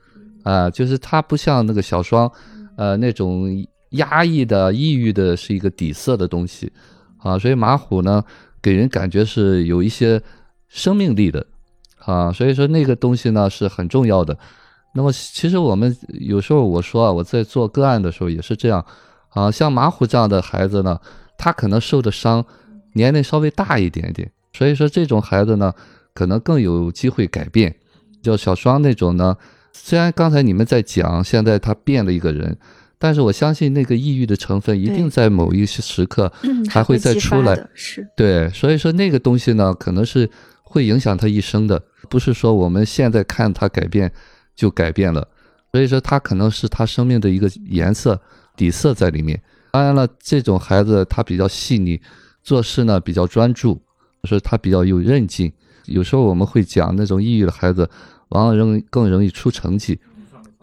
[0.44, 0.70] 啊。
[0.70, 2.30] 就是他不像那个小双，
[2.76, 6.72] 呃，那种压抑的、抑郁的，是一个底色的东西
[7.18, 7.38] 啊。
[7.38, 8.24] 所以马虎呢，
[8.62, 10.22] 给人感觉是有一些
[10.68, 11.46] 生命力的。
[12.06, 14.36] 啊，所以说那个东西呢是很重要的。
[14.92, 18.84] 那么其实我们有时候我说啊，我在做个案的时候也是这样
[19.28, 19.50] 啊。
[19.50, 20.98] 像马虎这样的孩子呢，
[21.38, 22.44] 他可能受的伤
[22.94, 25.72] 年龄稍微大一点点，所以说这种孩子呢，
[26.12, 27.74] 可能更有机会改变。
[28.22, 29.36] 叫小双那种呢，
[29.72, 32.58] 虽然刚才你们在讲，现在他变了一个人，
[32.98, 36.30] 但是我相信那个抑郁的成分一定在某一些时刻
[36.68, 37.56] 还会再出来。
[37.72, 40.28] 是对，所以说那个东西呢，可能是
[40.62, 41.80] 会影响他一生的。
[42.10, 44.12] 不是说我们现在看他改变
[44.60, 45.26] 就改变了，
[45.72, 48.20] 所以说他可能是他生命的一个颜色
[48.54, 49.42] 底色在里面。
[49.72, 51.98] 当然了，这种孩子他比较细腻，
[52.42, 53.80] 做事呢比较专注，
[54.24, 55.50] 所以他比较有韧劲。
[55.86, 57.88] 有时候我们会讲那种抑郁的孩子，
[58.28, 59.98] 往往容更容易出成绩，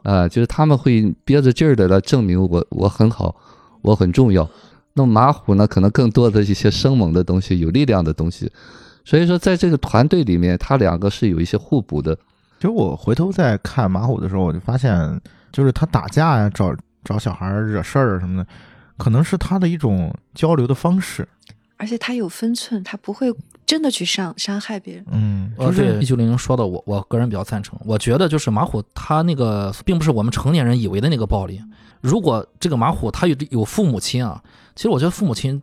[0.03, 3.35] 啊，就是他们会憋着劲儿的来证明我我很好，
[3.81, 4.47] 我很重要。
[4.93, 8.51] 那么马虎呢，可能更多的一些生猛的东西，有力量的东西。
[9.03, 12.15] 所以说，在这个团队里面，他两个是有一些互补的。
[12.57, 18.49] 其实我回头再看马虎的时候，我就发现，就是他打架呀、找找小孩儿惹事儿什么的，
[18.97, 21.27] 可能是他的一种交流的方式。
[21.77, 23.31] 而且他有分寸，他不会
[23.63, 25.05] 真的去伤伤害别人。
[25.11, 27.79] 嗯，呃，就是对一九零说的，我我个人比较赞成。
[27.85, 31.61] 我觉得就是马虎他那个，并不是我们成年人以为的那个暴力。
[32.01, 34.41] 如果这个马虎他有有父母亲啊，
[34.75, 35.61] 其实我觉得父母亲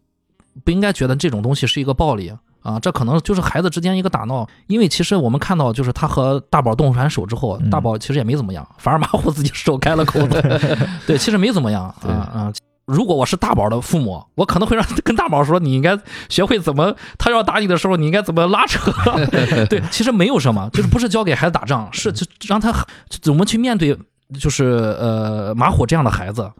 [0.64, 2.32] 不应该觉得这种东西是一个暴力
[2.64, 4.44] 啊，这可能就是孩子之间一个打闹。
[4.66, 10.42] 因为其实我们看到，就是他和大宝动完手之后，嗯大宝其实也没怎么样，反而马虎自己手开了口子，
[11.06, 12.52] 对，其实没怎么样啊啊。
[12.86, 15.98] 如果我是大宝的父母，我可能会让跟大宝说，你应该
[16.28, 18.92] 学会怎么，他要打你的时候，你应该怎么拉扯。
[19.70, 22.70] 对，其实没有什么，就是不是教给孩子打仗，是就让他
[23.22, 23.96] 怎么去面对，
[24.38, 24.64] 就是
[25.00, 26.50] 呃马虎这样的孩子。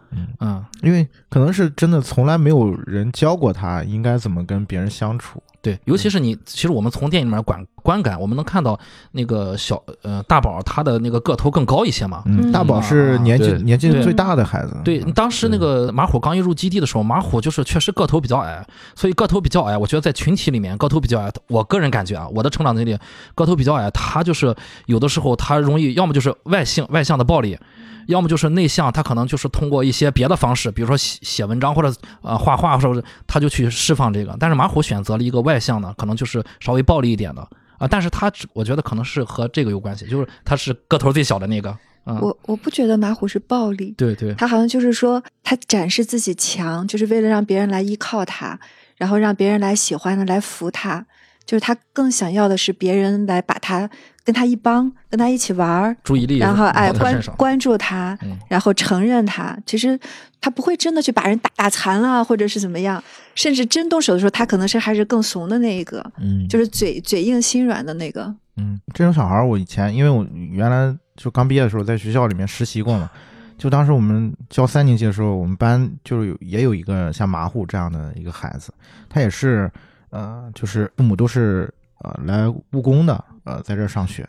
[0.40, 5.42] 嗯，因为可能是真的从来没有人教过他应该怎么跟别人相处。
[5.64, 8.78] 对，尤其是你，其实我们从电影里面观观感，我们能看到
[9.12, 12.22] 那个小呃大宝他的那个个头更高一些嘛。
[12.52, 14.76] 大宝是年纪年纪最大的孩子。
[14.84, 18.62] 对，嗯当时那个马虎刚一入基地的时候，马虎就是确实个头比较矮，
[18.94, 22.98] 所以个头比较矮，我觉得在群体里面个头比较矮，我个人感觉啊，我的成长经历，
[23.34, 27.58] 个头比较矮，他就是有的时候他容易要么就是外性外向的暴力，
[28.06, 34.36] 要么就是内向，他可能就是通过一些别的方式，比如说写写文章或者呃画画，或者他就去释放这个。
[34.38, 37.40] 但是马虎选择了一个外向的，可能就是稍微暴力一点的
[37.78, 41.70] 啊，但是他只我觉得可能是和这个有关系，就是他是个头最小的那个，
[42.04, 48.58] 啊，我我不觉得马虎是暴力，对对，他好像就是说他展示自己强，就是为了让别人来依靠他，
[48.96, 51.06] 然后让别人来喜欢他，来服他。
[51.46, 53.88] 就是他更想要的是别人来把他
[54.24, 59.56] 跟他一帮，跟他一起玩儿，注意力然后哎关关注他，嗯然后承认他。
[59.66, 59.98] 其实
[60.40, 63.02] 他不会真的去把人打打残了，或者是怎么样，
[63.34, 68.34] 甚至真动手的时候，他可能是还是更怂的那一个，嗯，就是嘴嘴硬心软的那个。
[68.56, 73.10] 嗯，这种小孩儿，我以前因为我原来就刚毕业的时候在学校里面实习过嘛，
[73.58, 78.72] 就当时我们教三年级的时候，我们班就是有也有一个像马虎这样的一个孩子，
[79.08, 79.70] 他也是
[80.14, 84.24] 呃，就是父母都是呃来务工的，呃，在这儿上学，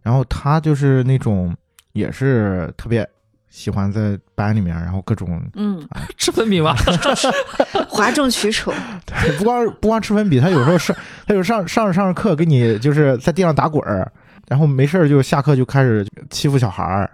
[0.00, 1.54] 然后他就是那种
[1.92, 3.06] 也是特别
[3.50, 5.86] 喜欢在班里面，然后各种嗯，
[6.16, 6.74] 吃粉笔吗？
[7.86, 8.72] 哗众取宠。
[9.38, 14.10] 不光不光吃粉笔，他有时候上他有上上着上着课，给你就是在地上打滚儿，
[14.48, 17.10] 然后没事儿就下课就开始欺负小孩儿。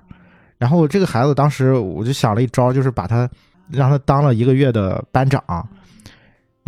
[0.59, 3.29] 然后这个孩子当时我就想了一招，就是把他
[3.68, 5.42] 让他当了一个月的班长，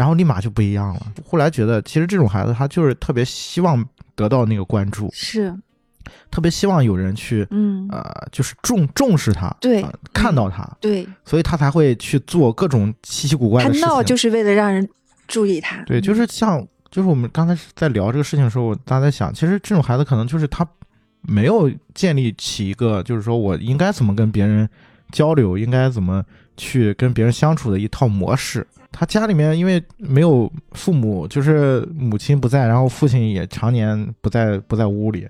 [0.03, 1.01] 然然后立马就不一样了。
[1.25, 5.55] 后来觉得，其实这种孩子他就是特别希望得到那个关注，是，
[6.29, 13.89] 特别希望有人去嗯，呃，就是重重视他，对呃看到他，对所以他才会去做各种稀奇古怪的事情。
[13.89, 14.89] 闹就是为了让人
[15.29, 15.81] 注意他。
[15.85, 20.67] 对，就是像就是我们刚才在聊这个事情的时候，我大家在想，其实这种孩子可能就是他
[21.21, 24.69] 没有建立起一个，就是说我应该怎么跟别人
[25.13, 26.25] 交流，应该怎么
[26.57, 28.67] 去跟别人相处的一套模式。
[28.93, 35.27] 他家里面因为没有父母，就是母亲不在，然后父亲也常年不在不在屋里，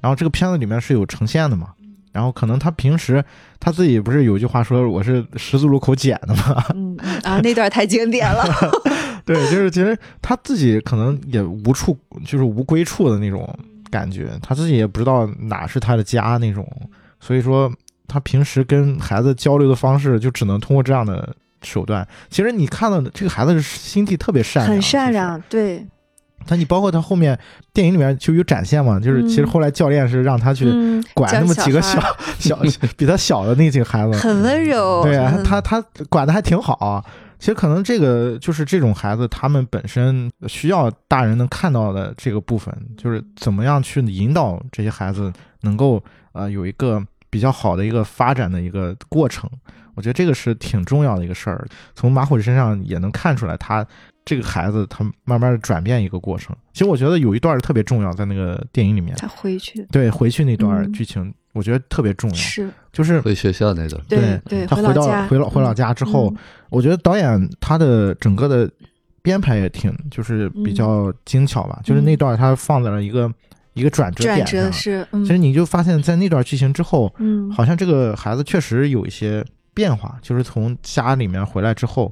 [0.00, 1.70] 然后这个片子里面是有呈现的嘛。
[2.12, 3.22] 然后可能他平时
[3.60, 8.42] 他自己不是有句话说我是十字路口捡的嘛，嗯嗯啊，那段太经典了。
[9.26, 13.46] 对，就是其实他自己可能也无处，就是无归处的那种
[13.90, 16.66] 感觉，他自己也不知道哪是他的家那种，
[17.20, 17.70] 所以说
[18.08, 22.06] 他平时跟孩子交流的方式就只能通过这样的手段。
[22.30, 25.12] 其实你看到的这个孩子是心地特别善良，很善。
[25.12, 25.86] 良，对，
[26.46, 27.38] 但你包括他后面
[27.72, 32.00] 电影里面就有展现嘛，就是其实嗯后来教练是让他去嗯，管那么几个孩
[32.38, 35.02] 小儿小比他小的那几个孩子，很温柔。
[35.02, 37.04] 对啊，嗯他他管的还挺好啊。
[37.38, 46.02] 其实可能这个就是这种孩子，他们本身需要大人能看到的这个部分，就是怎么样去引导这些孩子能够
[46.32, 49.48] 呃有一个比较好的一个发展的一个过程。
[49.96, 51.66] 我觉得这个是挺重要的一个事儿。
[51.96, 53.84] 从马虎身上也能看出来，他
[54.24, 56.54] 这个孩子他慢慢的转变一个过程。
[56.72, 66.36] 其实我觉得有一段特别重要，在那个电影里面，他回去对回去那段嗯剧情，我觉得特别重要，是就是回学校那个，对他回到回老回老家之后，嗯
[66.68, 68.70] 我觉得导演他的整个的
[69.22, 73.32] 编排也挺就是比较精巧吧，就是那段他放在了一个
[73.74, 74.64] 一个转折转点上。
[74.64, 79.44] 折是，嗯其实你就发现，在那段剧情之后，嗯，好像这个孩子确实有一些
[79.76, 82.10] 变化，就是从家里面回来之后，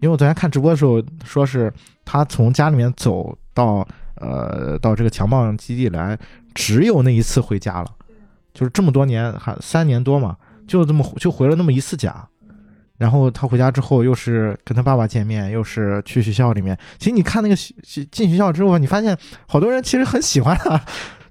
[0.00, 1.72] 因为我昨天看直播的时候说是
[2.04, 6.16] 他从家里面走到呃到这个强棒基地来，
[6.54, 7.90] 只有那一次回家了，
[8.54, 10.36] 就是这么多年还三年多嘛，
[10.68, 12.24] 就这么就回了那么一次家。
[12.98, 16.74] 然后他回家之后，又是跟他爸爸见面，又是去学校里面。
[16.98, 17.54] 其实你看那个
[18.10, 19.14] 进学校之后，你发现
[19.46, 20.80] 好多人其实很喜欢他，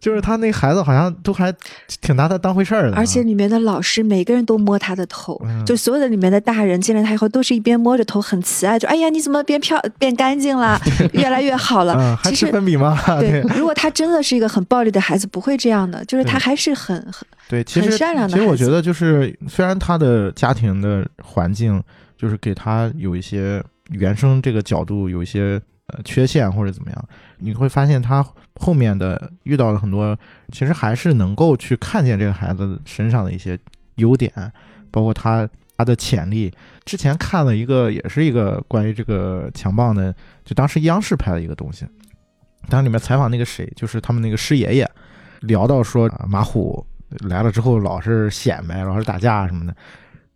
[0.05, 1.51] 就是他那孩子好像都还
[1.99, 2.93] 挺拿他当回事儿的啊。
[2.95, 10.79] 而且里面的老师每个人都摸他的头，嗯就所有的里面的大人见了他以后，都是一边摸着头很慈爱，就哎呀你怎么变漂变干净了，
[11.13, 11.95] 越来越好了。
[11.97, 12.95] 嗯，还吃其实粉笔吗？
[13.19, 21.81] 对 对，如果他真的是一个很暴力的孩子，不会这样的，就是他还是很很对，其实很善良的孩子其实我觉得就是，虽然他的家庭的环境
[22.15, 30.17] 就是给他有一些原生这个角度有一些呃缺陷或者怎么样，你会发现他后面的遇到了很多，
[30.51, 33.57] 其实还是能够去看见这个孩子身上的一些
[33.95, 34.31] 优点，
[34.91, 36.51] 包括他他的潜力。
[36.85, 41.85] 之前看了一个也是一个关于这个强棒的，就当时央视拍的一个东西，
[42.69, 44.89] 当时里面采访那个谁，就是他们那个师爷爷，
[45.41, 46.85] 聊到说啊马虎
[47.27, 49.75] 来了之后老是显摆，老是打架什么的，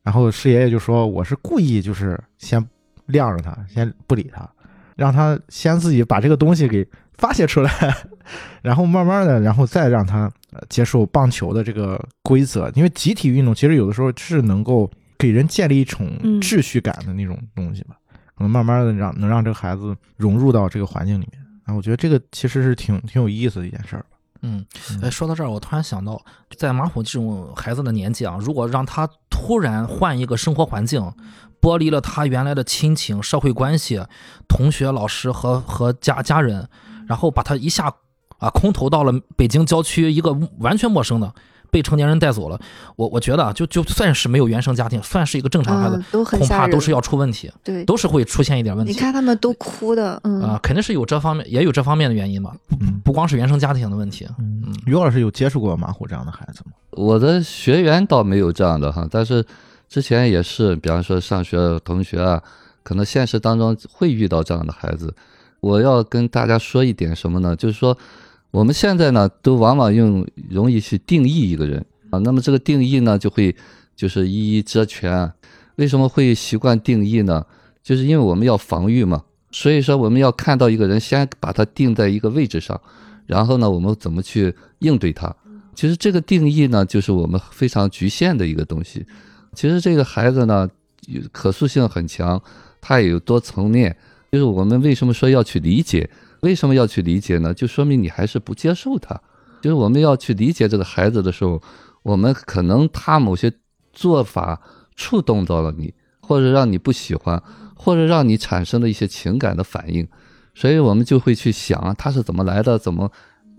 [0.04, 2.64] 然后师爷爷就说我是故意就是先
[3.06, 4.48] 晾着他，先不理他，
[5.00, 6.86] 让他先自己把这个东西给
[7.18, 7.72] 发泄出来，
[8.62, 17.96] 然后慢慢的，然后再让他呃接受棒球的这个规则，因为集体运动其实有的时候是能够给人建立一种嗯秩序感的那种东西吧，
[18.36, 21.42] 可能慢慢的让能让这个孩子融入到这个环境里面。
[21.66, 24.06] 啊我觉得这个其实是挺挺有意思的一件事儿。
[24.42, 26.20] 嗯，嗯哎，说到这儿，我突然想到，
[26.58, 31.00] 在马虎这种孩子的年纪啊，如果让他突然换一个生活环境，
[31.62, 34.02] 剥离了他原来的亲情、社会关系、
[34.48, 36.68] 同学、老师和和家家人，
[37.08, 37.94] 然后把他一下
[38.38, 41.34] 啊空投到了北京郊区一个完全陌生的，
[41.70, 42.60] 被成年人带走了。
[42.96, 47.84] 我我觉得啊，就就算是没有原生家庭，算是一个正常孩子，嗯都很恐，怕都是要出问题，对。
[47.84, 48.92] 都是会出现一点问题。
[48.94, 54.26] 你看他们都哭的，嗯，啊、肯定是有这方面，也有这方面的原因吧，不不光是原生家庭的问题。
[54.38, 56.72] 嗯嗯，于老师有接触过马虎这样的孩子吗？
[56.92, 59.46] 我的学员倒没有这样的哈，但是
[59.90, 62.42] 之前也是，比方说上学同学啊，
[62.84, 65.14] 可能现实当中会遇到这样的孩子。
[65.62, 67.56] 我要跟大家说一点什么呢？
[67.56, 67.98] 就是说，
[68.52, 73.56] 我们现在呢，都往往用容易去定义一个人啊，那么这个定义呢，就会
[73.96, 75.34] 就是一一遮全。
[75.76, 77.46] 为什么会习惯定义呢？
[77.82, 82.80] 就是因为我们要防御嘛，所以说我们要看到一个人，先把他定在一个位置上，
[83.26, 85.36] 然后呢，我们怎么去应对他。
[85.74, 89.06] 其实这个定义呢，就是我们非常局限的一个东西。
[89.54, 90.70] 其实这个孩子呢，
[91.32, 92.42] 可塑性很强，
[92.80, 93.96] 他也有多层面。
[94.32, 96.10] 就是我们为什么说要去理解？
[96.42, 97.54] 为什么要去理解呢？
[97.54, 99.20] 就说明你还是不接受他。
[99.62, 101.62] 就是我们要去理解这个孩子的时候，
[102.04, 103.52] 我们可能他某些
[103.92, 104.62] 做法
[104.96, 107.42] 触动到了你，或者让你不喜欢，
[107.76, 110.08] 或者让你产生了一些情感的反应，
[110.54, 113.12] 所以我们就会去想他是怎么来的，怎么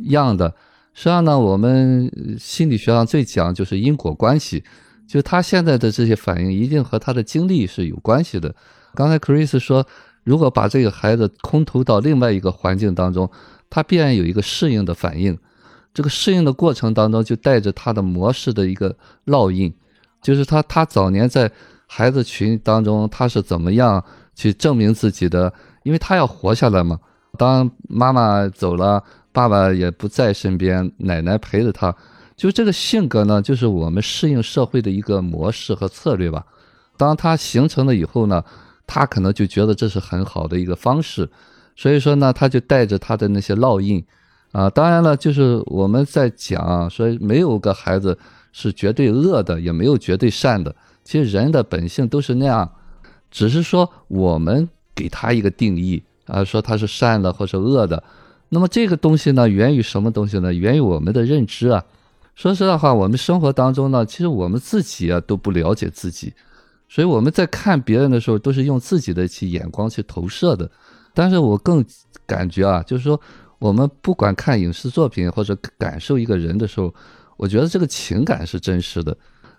[0.04, 0.54] 样的。
[0.94, 4.64] 实际上呢，我们心理学上最讲就是因果关系，
[5.10, 8.54] 就他现在的这些反应一定和他的经历是有关系的。
[8.94, 9.84] 刚才 Chris 说，
[10.22, 13.28] 如果把这个孩子空投到另外一个环境当中，
[13.68, 15.36] 他必然有一个适应的反应。
[15.92, 18.96] 这个适应的过程当中，就带着他的模式的一个
[19.26, 19.74] 烙印，
[20.22, 21.50] 就是他他早年在
[21.88, 24.04] 孩子群当中，他是怎么样
[24.36, 25.52] 去证明自己的，
[25.82, 26.96] 因为他要活下来嘛。
[27.36, 29.02] 当妈妈走了，
[29.32, 31.92] 爸爸也不在身边，奶奶陪着他，
[32.40, 36.46] 就这个性格呢，就是我们适应社会的一个模式和策略吧。
[36.96, 38.42] 当他形成了以后呢，
[38.86, 41.28] 他可能就觉得这是很好的一个方式，
[41.76, 44.02] 所以说呢，他就带着他的那些烙印。
[44.52, 48.18] 啊，当然了，就是我们在讲说，没有个孩子
[48.52, 50.74] 是绝对恶的，也没有绝对善的。
[51.04, 52.72] 其实人的本性都是那样，
[53.30, 58.02] 只是说我们给他一个定义啊，说他是善的或者恶的。
[58.48, 60.54] 那么这个东西呢，源于什么东西呢？
[60.54, 61.84] 源于我们的认知啊。
[62.40, 66.32] 说实在话，我们生活当中呢，其实我们自己啊都不了解自己，
[66.88, 70.70] 所以我们在看别人的时候，都是用自己的去眼光去投射的。
[71.12, 71.84] 但是我更
[72.26, 73.20] 感觉啊，就是说。
[73.58, 76.94] 我们不管看影视作品或者感受一个人的时候，
[77.36, 79.14] 我觉得这个情感是真实的。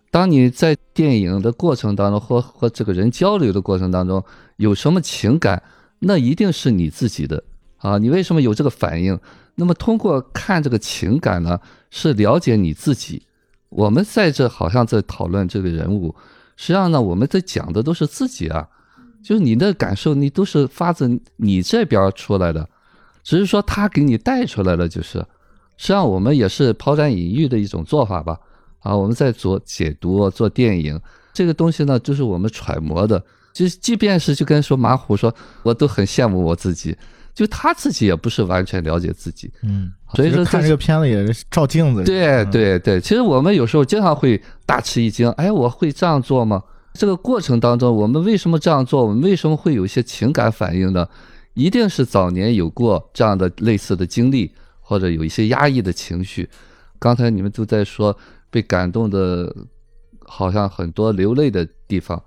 [0.09, 4.25] 当你在电影的过程当中，和和这个人交流的过程当中，
[4.55, 5.61] 有什么情感，
[5.99, 7.43] 那一定是你自己的
[7.77, 7.99] 啊！
[7.99, 9.19] 你为什么有这个反应？
[9.55, 13.21] 那么通过看这个情感呢，是了解你自己。
[13.69, 16.13] 我们在这好像在讨论这个人物，
[16.57, 18.67] 实际上呢，我们在讲的都是自己啊，
[19.23, 22.67] 就是你的感受，你都是发自你这边出来的。
[23.23, 25.19] 只是说他给你带出来了，就是
[25.77, 28.37] 实际上我们也是抛砖引玉的一种做法吧。
[28.79, 30.99] 啊，我们在做解读、做电影
[31.33, 33.23] 这个东西呢，就是我们揣摩的。
[33.53, 36.97] 就即便是就跟说马虎说，我都很羡慕我自己，
[37.41, 39.51] 就他自己也不是完全了解自己。
[39.63, 42.03] 嗯，所以说看这个片子也是照镜子。
[42.03, 46.61] 对对对，其实我们有时候经常会大吃一惊，哎，我会这样做吗？
[46.93, 49.03] 这个过程当中，我们为什么这样做？
[49.03, 51.09] 我们为什么会有一些情感反应呢？
[51.55, 56.47] 一定是早年有过这样的类似的经历，或者有一些压抑的情绪。
[56.99, 58.15] 刚才你们都在说
[58.51, 59.51] 被感动的，
[60.27, 62.23] 好像很多流泪的地方，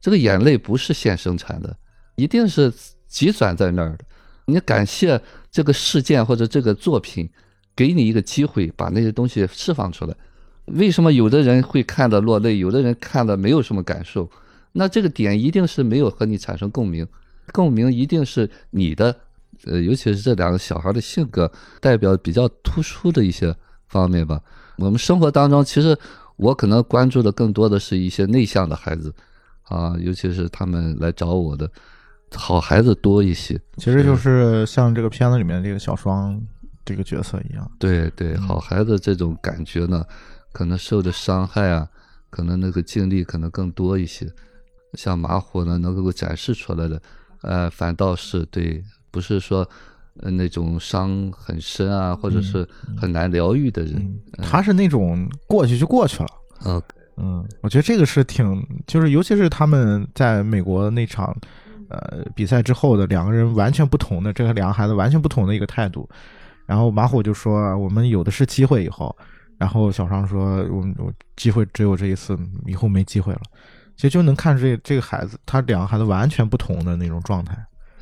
[0.00, 1.76] 这个眼泪不是现生产的，
[2.16, 2.72] 一定是
[3.06, 4.04] 积攒在那儿的。
[4.46, 5.20] 你感谢
[5.50, 7.28] 这个事件或者这个作品，
[7.74, 10.14] 给你一个机会把那些东西释放出来。
[10.66, 14.30] 为什么有的人会看的落泪，有的人看的没有什么感受？
[14.72, 17.06] 那这个点一定是没有和你产生共鸣。
[17.52, 19.14] 共鸣一定是你的，
[19.66, 23.54] 呃，尤其是这两个小孩的性格代表比较突出的一些
[23.86, 24.40] 方面吧。
[24.78, 25.96] 我们生活当中，其实
[26.36, 29.14] 我可能关注的更多的是一些内向的孩子，
[29.64, 31.70] 啊，尤其是他们来找我的
[32.34, 33.60] 好孩子多一些。
[33.76, 36.40] 其实就是像这个片子里面这个小双
[36.84, 37.70] 这个角色一样。
[37.78, 40.04] 对对，好孩子这种感觉呢，
[40.52, 41.88] 可能受的伤害啊，
[42.30, 44.26] 可能那个经历可能更多一些。
[44.94, 47.00] 像马虎呢，能够展示出来的。
[47.42, 49.68] 呃，反倒是对，不是说，
[50.20, 52.66] 呃，那种伤很深啊，或者是
[52.96, 56.28] 很难疗愈的人，他是那种过去就过去了。
[56.64, 56.82] 嗯
[57.16, 61.36] 嗯，我觉得这个是挺，就是尤其是他们在美国那场，
[61.88, 66.08] 呃，比赛之后的两个人完全不同的，这个两个孩子完全不同的一个态度。
[66.66, 69.14] 然后马虎就说：“我们有的是机会以后。”
[69.58, 73.40] 然后小双说：“我我机会只有这一次，以后没机会了。”
[73.96, 77.56] 其实就能看出这这个孩子，他两个孩子完全不同的那种状态。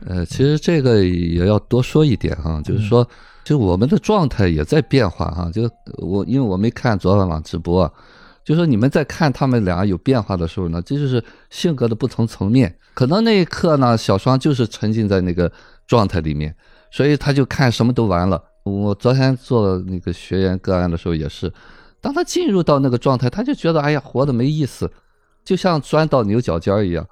[0.07, 3.07] 呃，其实这个也要多说一点哈，就是说，
[3.45, 5.51] 就我们的状态也在变化哈。
[5.53, 7.93] 就我因为我没看昨晚晚直播，
[8.45, 12.77] 就说你们在看他们俩有变化的时候呢，这就是性格的不同层面。
[12.95, 15.51] 可能那一刻呢，小双就是沉浸在那个
[15.87, 16.55] 状态里面，
[16.91, 18.43] 所以他就看什么都完了。
[18.65, 21.53] 我昨天做那个学员个案的时候也是，
[22.01, 24.91] 当他进入到那个状态，他就觉得哎呀，活的没意思。
[25.45, 27.05] 就像钻到牛角尖儿一样，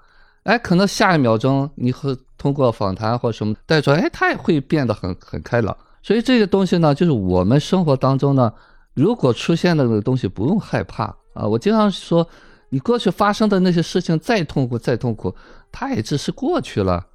[0.45, 5.76] 哎，可能下一秒钟你和通过访谈或什么带出来，哎，他也会变得很很开朗。
[6.03, 8.53] 所以这个东西呢，就是我们生活当中呢，
[8.95, 11.47] 如果出现的那个东西，不用害怕啊。
[11.47, 12.26] 我经常说，
[12.70, 15.35] 你过去发生的那些事情再痛苦再痛苦，
[15.72, 17.07] 它也只是过去了。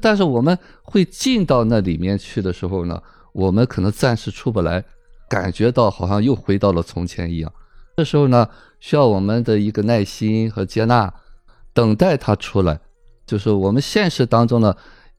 [0.00, 3.00] 但是我们会进到那里面去的时候呢，
[3.32, 4.84] 我们可能暂时出不来，
[5.28, 7.52] 感觉到好像又回到了从前一样。
[7.96, 8.48] 这时候呢，
[8.80, 11.14] 需要我们的一个耐心和接纳，
[11.72, 12.80] 等待它出来。
[13.24, 14.74] 就是我们现实当中呢，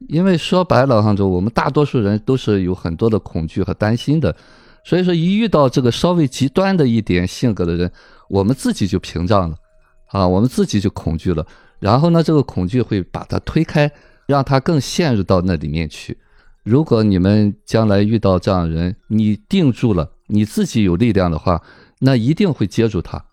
[0.10, 4.36] 因为说白了哈，就我们大多数人都是有很多的恐惧和担心的，
[4.84, 7.90] 所以说一遇到这个稍微极端的一点性格的人，
[8.30, 9.56] 我们自己就屏障了
[10.08, 11.46] 啊，我们自己就恐惧了，
[11.80, 13.92] 然后呢，这个恐惧会把它推开，
[14.28, 16.18] 让它更陷入到那里面去。
[16.64, 21.62] 如果你们将来遇到这样的人，你定住了，你自己有力量的话，
[22.00, 23.24] 那一定会接住他。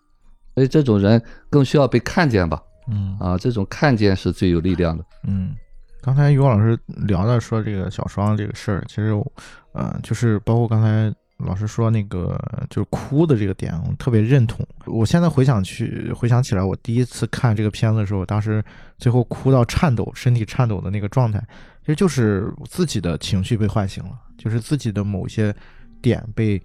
[0.53, 1.19] 所以这种人
[1.49, 2.61] 更需要被看见吧？
[2.91, 5.03] 嗯啊，这种看见是最有力量的。
[5.27, 5.55] 嗯，
[6.01, 6.77] 刚才于老师
[7.07, 9.31] 聊到说这个小双这个事儿，其实我，
[9.71, 11.11] 呃，就是包括刚才
[11.45, 12.39] 老师说那个
[12.69, 14.65] 就是哭的这个点，我特别认同。
[14.85, 18.63] 我现在回想去回想起来，我第一次看这个片子的时候，当时
[18.97, 21.39] 最后哭到颤抖，身体颤抖的那个状态，
[21.81, 25.53] 其实就是自己的情绪被唤醒了，就是自己的某些
[26.01, 26.61] 点被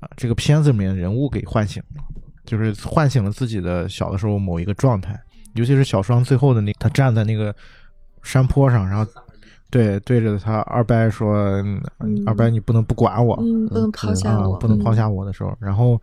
[0.00, 2.02] 啊、这个片子里面人物给唤醒了，
[2.44, 5.18] 就是唤醒了自己的小的时候某一个状态。
[5.54, 7.52] 尤其是小双最后的那，他站在那个
[8.22, 9.10] 山坡上，然后
[9.70, 11.36] 对对着他二伯说
[12.00, 15.56] ：“嗯二伯，你不能不管我，嗯，不能抛下啊我，，不能抛下我的时候。
[15.60, 16.00] 然后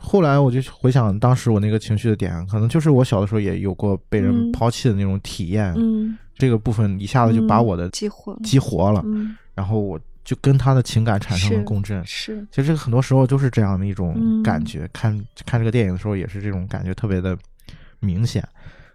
[0.00, 4.52] 后来我就回想当时我那个情绪的点，可能就是我小的时候也有过被人嗯。
[4.52, 12.04] 抛弃的那种体验，嗯，这个部分一下子就把嗯我的激活了，激活了，嗯，然后我就跟他的情感产生了共振。
[12.04, 14.42] 是，其实很多时候就是这样的一种嗯。
[14.42, 17.36] 感觉，看看这个电影的时候也是这种感觉特别的
[18.00, 18.46] 明显。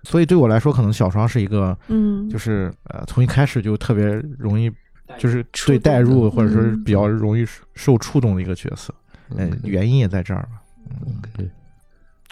[0.03, 4.05] 所以对我来说，可能小双是一个，嗯，就是呃，从一开始就特别
[4.37, 4.71] 容易，
[5.17, 7.45] 就是触对代入或者说比较容易
[7.75, 8.93] 受触动的一个角色。
[9.35, 10.61] 嗯，原因也在这儿吧。
[10.89, 11.49] 嗯，对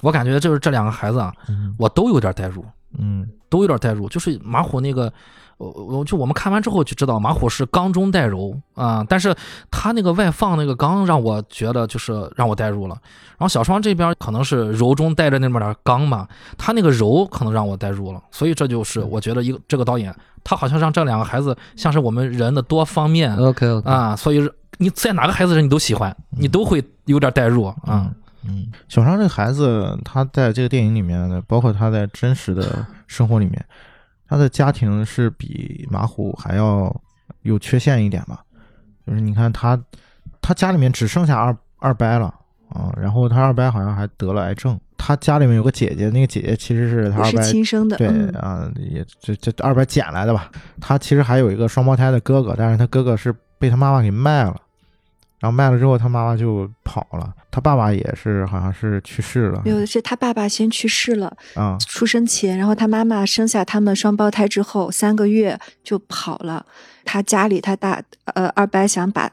[0.02, 1.76] 我感觉就是这两个孩子啊，嗯。
[1.78, 2.66] 我都有点代入，
[2.98, 3.28] 嗯。
[3.50, 4.10] 都有点代入。
[4.10, 5.12] 就是马虎那个，
[5.60, 9.36] 我我就我们看完之后就知道马虎是刚中带柔啊、但是
[9.70, 12.96] 他那个外放那个刚让我觉得就是让我代入了。
[13.38, 16.26] 然后小双这边可能是柔中带着那么点刚嘛，
[16.58, 18.24] 他那个柔可能让我代入了。
[18.32, 27.76] 所以这就是我觉得一个这个导演他好像让这两个孩子像是我们人的多方面 OK OK 啊，所以你在哪个孩子你都喜欢，你都会有点代入啊。
[28.48, 33.66] 嗯，小双这个孩子，他在这个电影里面呢，包括他在真实的生活里面，
[34.30, 36.96] 他的家庭是比马虎还要
[37.42, 38.44] 有缺陷一点吧。
[39.06, 39.82] 就是你看他，
[40.40, 42.28] 他家里面只剩下二二伯了
[42.70, 44.80] 啊，然后他二伯好像还得了癌症。
[44.96, 50.52] 他家里面有个姐姐，那个姐姐其实是他是二伯亲生的，对嗯啊，也这这二伯捡来的吧。
[50.80, 54.56] 他其实还有一个双胞胎的哥哥，但是他哥哥是被他妈妈给卖了，
[55.40, 57.34] 然后卖了之后，他妈妈就跑了。
[57.52, 66.66] 他爸爸也是好像是去世了没有，是他爸爸先去世了，啊，出生前，然后他妈妈生下他们双胞胎之后三个月就跑了。
[67.06, 68.02] 他家里他大
[68.36, 69.32] 呃二伯想把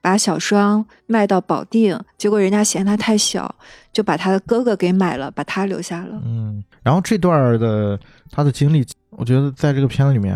[0.00, 3.54] 把小双卖到保定，结果人家嫌他太小，
[3.92, 6.20] 就把他的哥哥给买了，把他留下了。
[6.24, 6.64] 嗯。
[6.82, 7.98] 然后这段的
[8.30, 10.34] 他的经历，我觉得在这个片子里面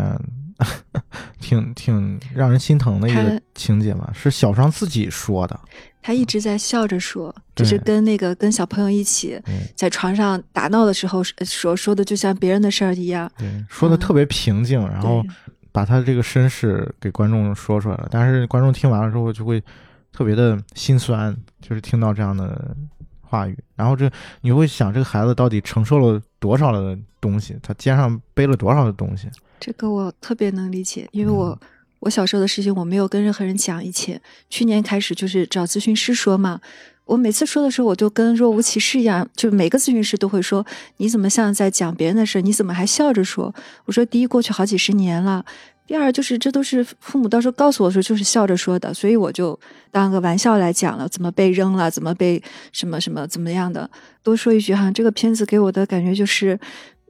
[1.39, 5.59] 挺挺让人心疼的一个情节嘛，是小双自己说的。
[6.01, 9.41] 他一直在笑着说，就是跟那个跟小朋友一起
[9.73, 13.31] 在床上打闹的时候说说的，就像别人的事儿一样。
[13.37, 15.23] 对，说的特别平静，然后
[15.71, 19.63] 把他这个身世给观众说出来了，但是观众听完了之后就会
[20.11, 22.75] 特别的心酸，就是听到这样的
[23.21, 24.11] 话语，然后这
[24.41, 29.29] 你会想这个孩子到底承受了多少的东西，他肩上背了多少的东西，
[29.61, 31.67] 这个我特别能理解，因为我、嗯
[32.03, 36.59] 我小时候的事情我没有跟任何人讲，以前去年开始就是找咨询师说嘛。
[37.05, 40.65] 我每次说的时候，我就跟若无其事一样，就每个咨询师都会说
[40.99, 42.41] ：“你怎么像在讲别人的事？
[42.41, 43.55] 你怎么还笑着说？”
[43.87, 45.45] 我说：“第一，过去好几十年了；
[45.85, 49.59] 第二，就是这都是父母到时候告诉我说，就是笑着说的，所以我就
[49.91, 53.89] 当个玩笑来讲了，怎么被扔了，怎么被什么什么怎么样的。
[54.23, 56.57] 多说一句哈，这个片子给我的感觉就是，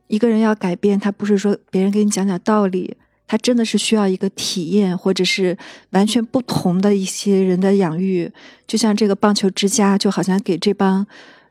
[0.08, 2.98] 一个人要改变，他不是说别人给你讲讲道理，
[3.28, 5.56] 他真的是需要一个体验，或者是
[5.92, 8.32] 完全不同的一些人的养育。
[8.68, 11.06] 就像这个棒球之家，就好像给这帮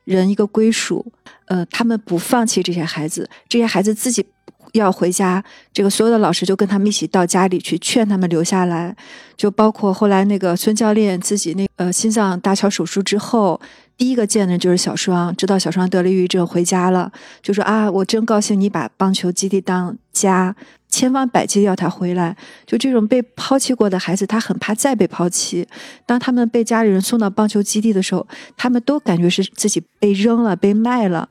[0.04, 1.12] 人一个归属。
[1.46, 4.24] 呃，他们不放弃这些孩子，这些孩子自己
[4.72, 5.42] 要回家，
[5.72, 8.94] 这个所有的老师就跟他们一起到家里去劝他们留下来。
[9.36, 13.60] 就包括后来那个孙教练自己那呃心脏搭桥手术之后。
[13.94, 20.56] 第一个见的就是小双，知道小双得了抑郁症，回家了，就说啊，我真高兴你把棒球基地当家，
[20.88, 22.36] 千方百计要他回来。
[22.66, 25.68] 就这种被抛弃过的孩子，他很怕再被抛弃。
[26.04, 31.28] 当他们被家里人送到棒球基地的时候，他们都感觉是自己被扔了、被卖了，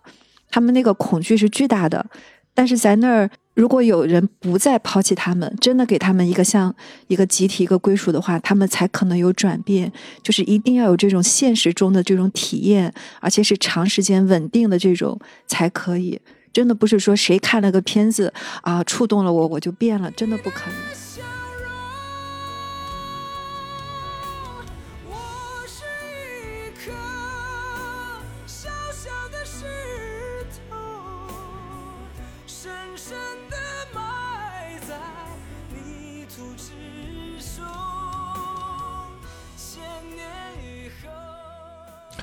[0.49, 2.05] 他们那个恐惧是巨大的。
[2.53, 6.73] 但是在那儿，如果有人不再抛弃他们，真的给他们一个像
[7.07, 9.91] 一个集体、一个归属的话，他们才可能有转变。
[10.21, 16.19] 就是一定要有这种现实中的这种体验，而且是长时间稳定的这种才可以。
[16.53, 20.75] 真的不是说谁看了个片子啊触动了我我就变了，真的不可能。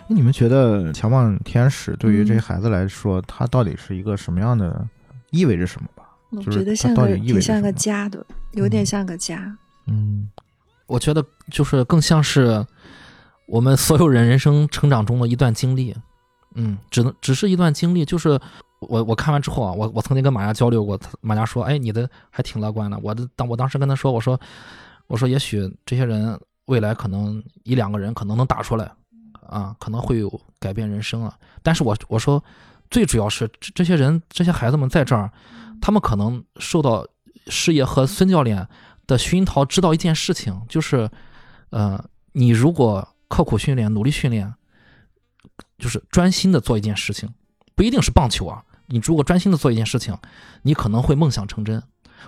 [0.08, 4.86] 那你们觉得《强旺天使》对于这些孩子来说，它到底是一个什么样的，
[5.30, 6.04] 意味着什么吧？
[6.30, 9.56] 我觉得像个挺像个家的，有点嗯像个家。
[9.86, 10.28] 嗯
[10.86, 12.64] 我觉得就是更像是
[13.46, 15.94] 我们所有人人生成长中的一段经历，
[16.54, 18.06] 嗯，只能只是一段经历。
[18.06, 18.40] 就是
[18.80, 22.98] 我我看完之后啊，我我曾经跟马亚交流过，马亚说，哎，你的还挺乐观的。
[23.02, 24.40] 我的当我当时跟他说，我说
[25.06, 28.90] 我说也许这些人未来可能一两个人可能能打出来，
[29.48, 31.36] 啊，可能会有改变人生啊。
[31.62, 32.42] 但是我我说
[32.90, 35.30] 最主要是这这些人这些孩子们在这儿，
[35.80, 37.06] 他们可能受到
[37.48, 38.68] 师爷和孙教练
[39.06, 41.10] 的熏陶，知道一件事情，就是，
[41.70, 44.54] 呃，你如果刻苦训练、努力训练，
[45.78, 47.32] 就是专心的做一件事情，
[47.74, 48.64] 不一定是棒球啊。
[48.86, 50.16] 你如果专心的做一件事情，
[50.62, 51.82] 你可能会梦想成真。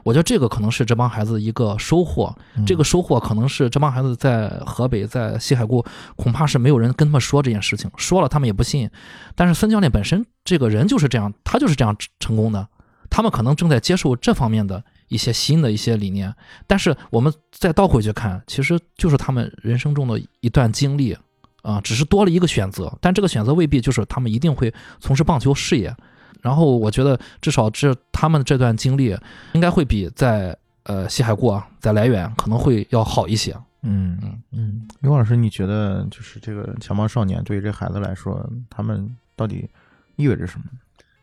[0.05, 5.85] 我觉得这个可能是这帮孩子一个收获，嗯这个收获可能是这帮孩子在河北、在西海固，
[6.17, 8.91] 恐怕是没有人跟他们说这件事情，说了他们也不信。
[9.35, 12.67] 但是孙教练本身这个人就是这样，他就是这样成功的。
[13.09, 16.33] 他们可能正在接受这方面的一些新的一些理念，
[16.69, 21.17] 但是我们再倒回去看，其实就是他们人生中的一段经历
[21.63, 25.95] 啊、只是多了一个选择，但这个选择未必就是他们一定会从事棒球事业。
[26.41, 29.17] 然后我觉得至少这他们这段经历
[29.53, 33.55] 应该会比在呃西海固啊，在来源可能会要好一些。
[33.83, 39.69] 嗯嗯嗯，刘老师，你觉得就是这个强暴少年对于这孩子来说，他们到底
[40.17, 40.65] 意味着什么？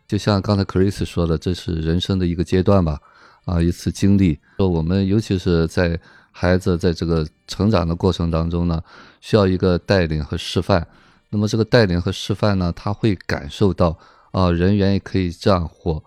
[0.07, 2.99] 就像刚才 Chris 说的，这是人生的一个阶段吧，
[3.45, 4.39] 啊，一次经历。
[4.57, 5.99] 说我们尤其是在
[6.31, 8.81] 孩子在这个成长的过程当中呢，
[9.21, 10.87] 需要一个带领和示范。
[11.29, 13.95] 那么这个带领和示范呢，他会感受到
[14.37, 16.03] 啊，人员也可以这样活。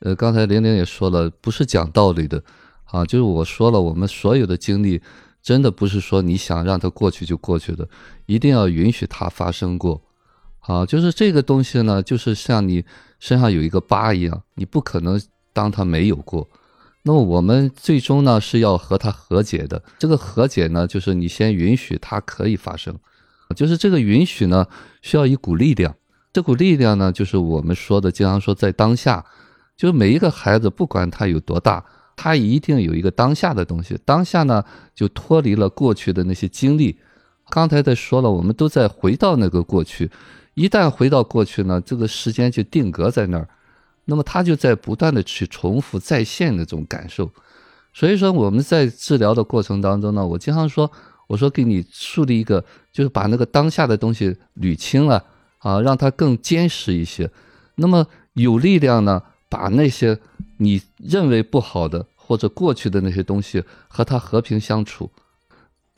[0.00, 2.42] 呃，刚才玲玲也说了，不是讲道理的，
[2.86, 5.00] 啊，就是我说了，我们所有的经历，
[5.40, 7.88] 真的不是说你想让它过去就过去的，
[8.26, 10.02] 一定要允许它发生过。
[10.58, 12.84] 啊，就是这个东西呢，就是像你
[13.20, 15.20] 身上有一个疤一样，你不可能
[15.52, 16.48] 当它没有过。
[17.04, 19.80] 那么我们最终呢是要和它和解的。
[20.00, 22.98] 这个和解呢，就是你先允许它可以发生，
[23.54, 24.66] 就是这个允许呢
[25.00, 25.94] 需要一股力量。
[26.32, 29.24] 这股力量呢，就是我们说的，经常说在当下，
[29.76, 31.84] 就是每一个孩子不管他有多大，
[32.16, 33.98] 他一定有一个当下的东西。
[34.04, 34.64] 当下呢，
[34.94, 36.98] 就脱离了过去的那些经历。
[37.50, 40.10] 刚才在说了，我们都在回到那个过去。
[40.54, 43.48] 一旦回到过去呢，这个时间就定格在那儿，
[44.04, 47.30] 那么他就在不断的去重复再现那种感受。
[47.94, 50.90] 所以说我们在治疗的过程当中呢，我经常说，
[51.26, 55.24] 我说给你树立一个，就是把那个当下的东西捋清了
[55.58, 57.30] 啊，让它更坚实一些。
[57.76, 60.18] 那么有力量呢，把那些
[60.58, 65.10] 你认为不好的或者过去的那些东西和它和平相处。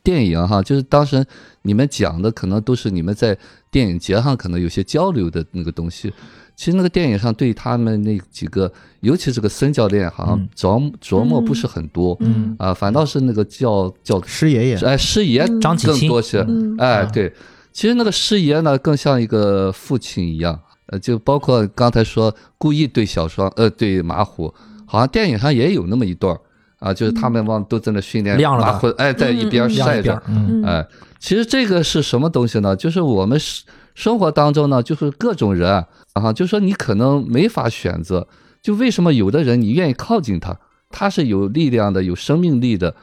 [0.03, 1.23] 电影哈，就是当时
[1.61, 3.37] 你们讲的可能都是你们在
[3.69, 6.11] 电影节上可能有些交流的那个东西。
[6.55, 17.33] 其实那个电影上对他们那几个，尤其这个孙教练，好像嗯琢琢磨不是很多，嗯啊，反倒是那个叫叫师爷爷，哎师爷嗯张启清更多些，嗯哎啊对，
[17.71, 24.53] 其实那个师爷呢更像一个父亲一样，呃，就包括刚才说故意对小双，呃，对马虎，
[24.85, 26.39] 好像电影上也有那么一段儿
[26.79, 30.87] 啊，就是他们往都在那训练晾着它马虎，哎，在一边晒着一边儿，，嗯嗯哎，
[31.19, 32.75] 其实这个是什么东西呢？
[32.75, 38.27] 就是我们生生活当中呢，就是各种人啊，啊，就说你可能没法选择，
[38.61, 40.57] 就为什么有的人你愿意靠近他，
[40.89, 42.95] 他是有力量的，有生命力的。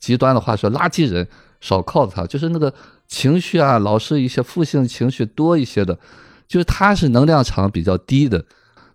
[0.00, 1.28] 极端的话说，垃圾人
[1.60, 2.74] 少靠他，就是那个
[3.08, 5.98] 情绪啊，老是一些负性情绪多一些的，
[6.48, 8.44] 就是他是能量场比较低的。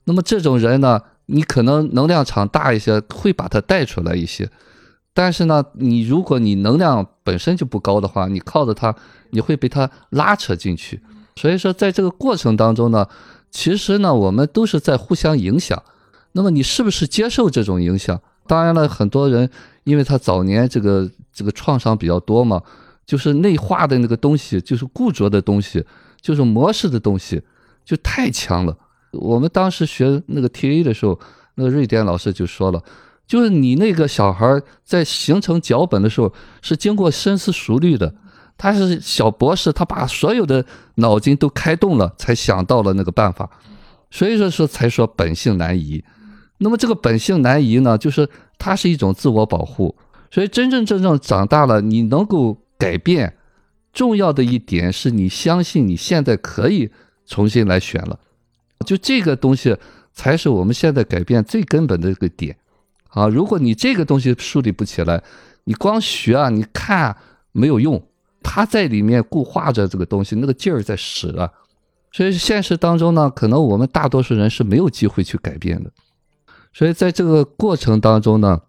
[0.03, 4.49] 那么这种人呢，你可能能量场大一些，会把他带出来一些。
[5.13, 8.95] 但是呢，你如果你能量本身就不高的话，你靠着他，
[9.31, 11.01] 你会被他拉扯进去。
[11.35, 13.07] 所以说，在这个过程当中呢，
[13.49, 15.81] 其实呢，我们都是在互相影响。
[16.31, 18.21] 那么你是不是接受这种影响？
[18.47, 19.49] 当然了，很多人
[19.83, 22.61] 因为他早年这个这个创伤比较多嘛，
[23.05, 25.85] 就是内化的那个东西，就是固着的东西，
[26.21, 27.41] 就是模式的东西，
[27.83, 28.77] 就太强了。
[29.11, 31.19] 我们当时学那个 TA 的时候，
[31.55, 32.81] 那个瑞典老师就说了。
[33.27, 38.13] 就是你那个小孩在形成脚本的时候是经过深思熟虑的，
[38.57, 43.49] 他是小博士，他把所有的脑筋都开动了，才想到了那个办法，
[44.09, 46.03] 所以说说才说本性难移。
[46.57, 48.27] 那么这个本性难移呢，就是
[48.57, 49.95] 它是一种自我保护，
[50.29, 53.37] 所以真真正正长大了，你能够改变，
[53.93, 56.89] 重要的一点是你相信你现在可以
[57.25, 58.19] 重新来选了，
[58.85, 59.77] 就这个东西
[60.11, 62.57] 才是我们现在改变最根本的一个点。
[63.09, 65.21] 啊，如果你这个东西树立不起来，
[65.65, 67.15] 你光学啊，你看
[67.51, 68.01] 没有用
[68.41, 71.51] 他在里面固化着这个东西，那个劲儿在使啊。
[72.13, 75.91] 所以现实当中呢，可能我们大多数人是没有机会去改变的。
[76.73, 78.61] 所以在这个过程当中呢，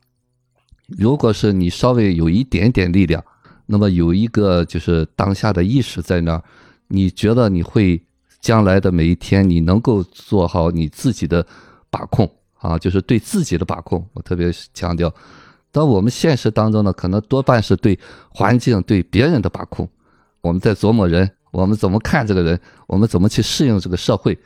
[0.87, 3.25] 如果是你稍微有一点点力量，
[3.67, 6.43] 那么有一个就是当下的意识在那儿，
[6.89, 8.03] 你觉得你会
[8.41, 11.47] 将来的每一天，你能够做好你自己的
[11.91, 14.07] 把控啊，就是对自己的把控。
[14.13, 15.13] 我特别强调，
[15.71, 17.99] 当我们现实当中呢，可能多半是对
[18.31, 19.89] 环境、对别人的把控。
[20.41, 24.37] 我们在琢磨人，我们怎么看这个人，我们怎么去适应这个社会。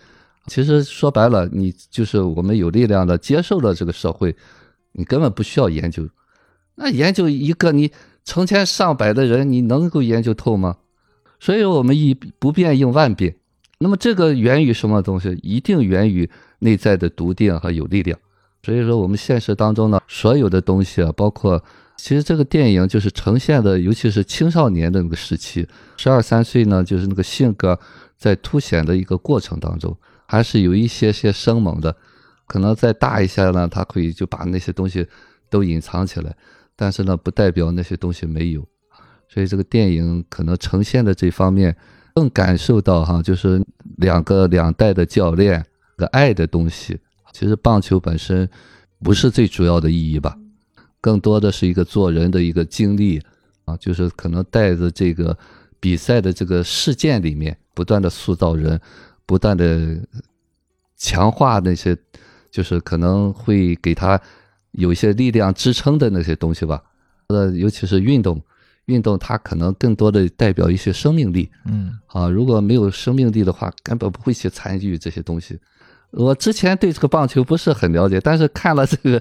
[0.47, 4.37] 其实说白了，你就是我们有力量的接受了这个社会，
[4.93, 6.07] 你根本不需要研究。
[6.77, 7.91] 那研究一个你
[8.27, 10.77] 成千上百的人，你能够研究透吗？
[11.41, 13.37] 所以我们以不变应万变。
[13.79, 15.39] 那么这个源于什么东西？
[15.43, 18.19] 一定源于内在的笃定和有力量。
[18.63, 21.63] 所以说，我们现实当中呢，所有的东西啊，包括
[21.97, 25.67] 其实这个电影就是呈现的，尤其是青少年的那个时期，
[25.97, 27.79] 十二三岁呢，就是那个性格
[28.19, 29.97] 在凸显的一个过程当中，
[30.27, 31.95] 还是有一些些生猛的。
[32.47, 35.07] 可能再大一些呢，他可以就把那些东西
[35.51, 36.35] 都隐藏起来，
[36.77, 38.65] 但是呢，不代表那些东西没有。
[39.29, 41.77] 所以这个电影可能呈现的这方面，
[42.15, 43.61] 更感受到哈，就是
[43.97, 45.65] 两个两代的教练
[45.97, 46.99] 的爱的东西。
[47.33, 48.49] 其实棒球本身
[49.03, 50.39] 不是最主要的意义吧，
[51.01, 53.21] 更多的是一个做人的一个经历
[53.65, 55.37] 啊，就是可能带着这个
[55.81, 58.81] 比赛的这个事件里面，不断的塑造人，
[59.27, 60.01] 不断的
[60.97, 61.95] 强化那些，
[62.51, 64.19] 就是可能会给他
[64.77, 66.83] 有一些力量支撑的那些东西吧。
[67.29, 68.41] 呃，尤其是运动，
[68.85, 71.51] 运动它可能更多的代表一些生命力。
[71.65, 75.59] 嗯啊，如果没有生命力的话，根本不会去参与这些东西。
[76.13, 79.21] 我之前对这个棒球不是很了解，但是看了这个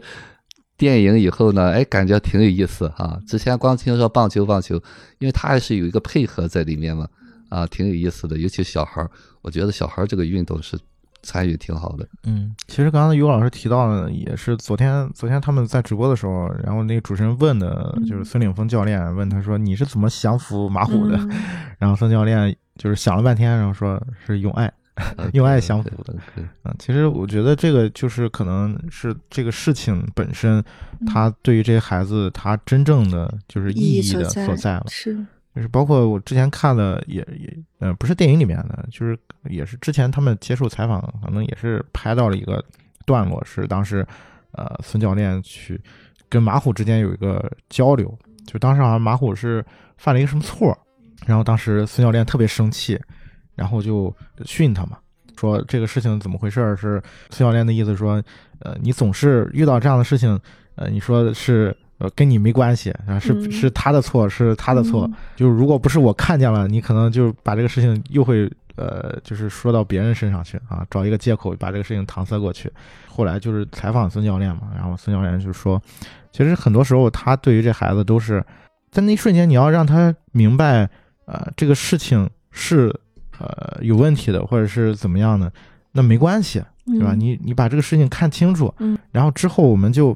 [0.78, 4.76] 电影以后呢，哎，感觉挺有意思哈、之前光听说棒球棒球，
[5.18, 7.08] 因为它还是有一个配合在里面嘛，
[7.50, 8.38] 啊，挺有意思的。
[8.38, 9.10] 尤其小孩儿，
[9.42, 10.78] 我觉得小孩儿这个运动是
[11.26, 12.08] 参与挺好的。
[12.24, 21.18] 嗯，其实刚才于老师提到的也是昨天昨天他们在直播的时候，然后那个主持人问的就是孙岭峰教练问他说你是怎么降服马虎的？
[21.18, 21.32] 嗯
[21.80, 24.72] 然后孙教练就是想了半天，然后说是用爱。
[25.34, 26.16] 用爱降服的对。
[26.36, 30.64] 对啊，其实我觉得这个就是可能是这个事情本身，
[31.06, 34.86] 他对于这些孩子他真正的就是意义的所所在了。
[34.88, 35.18] 是
[35.56, 39.18] 就是包括我之前看的也也呃不是电影里面的，就是
[39.50, 42.64] 也是之前他们接受采访，可能也是拍到了一个
[43.06, 44.06] 段落，是当时
[44.52, 45.82] 呃孙教练去
[46.28, 48.14] 跟马虎之间有一个交流，
[48.46, 49.66] 就当时好像马虎是
[49.98, 50.78] 犯了一个什么错，
[51.26, 53.00] 然后当时孙教练特别生气，
[53.56, 54.98] 然后就训他嘛，
[55.38, 56.76] 说这个事情怎么回事？
[56.76, 58.22] 是孙教练的意思说，
[58.60, 60.38] 呃，你总是遇到这样的事情，
[60.76, 72.72] 呃，你说是呃跟你没关系啊，是嗯是他的错，是他的错，嗯就是如果不是我看见了，你可能就把这个事情又会呃，就是说到别人身上去啊，找一个借口把这个事情搪塞过去。
[73.08, 75.82] 后来就是采访孙教练嘛，然后孙教练就说，
[76.34, 78.44] 其实很多时候他对于这孩子都是
[78.92, 80.90] 在那一瞬间，你要让他明白，
[81.26, 82.94] 呃，这个事情是
[83.40, 85.50] 呃有问题的，或者是怎么样的，
[85.94, 87.14] 那没关系，对吧？
[87.14, 90.16] 嗯你你把这个事情看清楚，嗯，然后之后我们就呃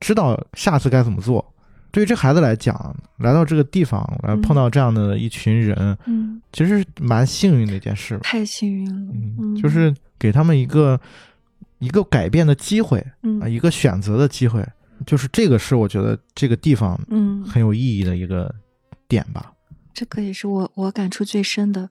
[0.00, 1.44] 知道下次该怎么做。
[1.90, 8.18] 对于这孩子来讲，来到这个地方，来嗯碰到这样的一群人，嗯，其实蛮幸运的一件事。
[8.22, 11.00] 太幸运了，嗯，就是给他们一个
[11.78, 14.62] 一个改变的机会嗯啊，一个选择的机会。
[15.06, 18.54] 就是这个是我觉得这个地方嗯，很有意义的一个
[19.08, 19.52] 点吧。
[19.94, 21.88] 这个也是我我感触最深的。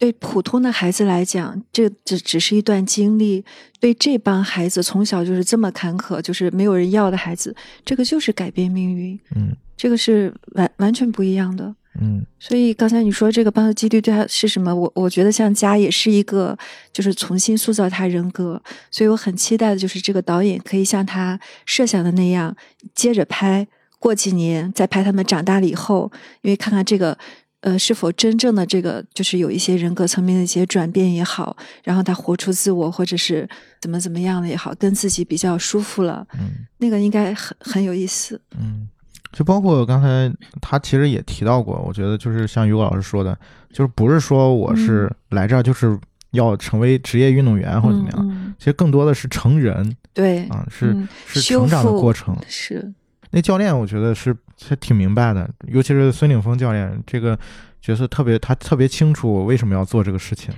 [0.00, 3.44] 对普通的孩子来讲，这只只是一段经历；
[3.78, 11.74] 对这帮孩子从小就是这么坎坷，就是没有人要的孩子，这个就是改变命运，嗯这个是完完全不一样的。
[12.00, 14.74] 嗯所以刚才你说这个帮助基地对他是什么？
[14.74, 16.56] 我我觉得像家也是一个，
[16.94, 18.62] 就是重新塑造他人格。
[18.90, 22.56] 所以我很期待的就是这个导演可以像他设想的那样，
[22.94, 27.18] 接着拍，过几年再拍他们长大了以后，因为看看这个。
[27.60, 33.48] 呃，是否真正的这个就是有一些人格层面的一些转变也好，然后他活出自我，或者是
[33.80, 38.40] 怎么怎么样的也好，跟自己比较舒服了，嗯那个应该很很有意思。
[38.58, 38.88] 嗯，
[39.32, 43.38] 就包括刚才他其实也提到过，我觉得就是像于果老师说的，
[43.70, 45.98] 就是不是说我是来这儿就是
[46.30, 52.36] 要成为职业运动员或者怎么样，其实更多的是成人对，啊，是、嗯是成长的过程。
[52.48, 52.92] 是，
[53.30, 57.38] 那教练我觉得是他挺明白的，尤其是孙岭峰教练这个
[57.80, 60.52] 角色特别，他特别清楚我为什么要做这个事情。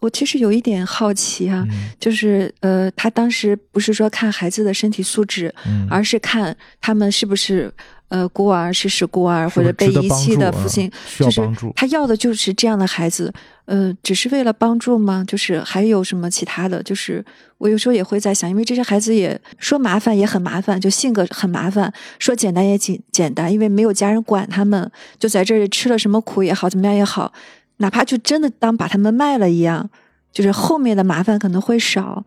[0.00, 7.70] 我其实有一点好奇啊、嗯就是呃，他当时不是说看孩子的身体素质，嗯，而是看他们是不是
[8.10, 11.40] 呃孤儿、事实孤儿或者被遗弃的父亲，就是。
[11.74, 13.32] 他要的就是这样的孩子，
[13.64, 15.24] 呃，只是为了帮助吗？
[15.26, 16.82] 就是还有什么其他的？
[16.82, 17.24] 就是
[17.58, 21.88] 我有时候也会在想，因为这些孩子也说麻烦也很麻烦，就性格很麻烦；
[22.18, 27.32] 说简单也简简单，因为没有家人管他们，就在这里吃了什么苦也好，怎么样也好，
[27.78, 29.88] 哪怕就真的当把他们卖了一样，
[30.32, 32.24] 就是后面的麻烦可能会少，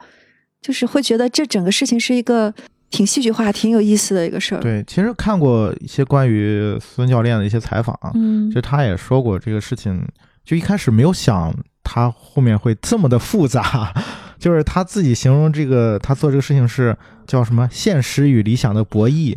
[0.61, 2.53] 就是会觉得这整个事情是一个
[2.93, 10.07] 挺戏剧化、挺有意思的一个事儿。，对，其实看过一些关于孙教练的一些采访，嗯其实他也说过这个事情，
[10.45, 11.51] 就一开始没有想
[11.83, 13.91] 他后面会这么的复杂，
[14.37, 19.35] 就是他自己形容这个他做这个事情是叫什么现实与理想的博弈。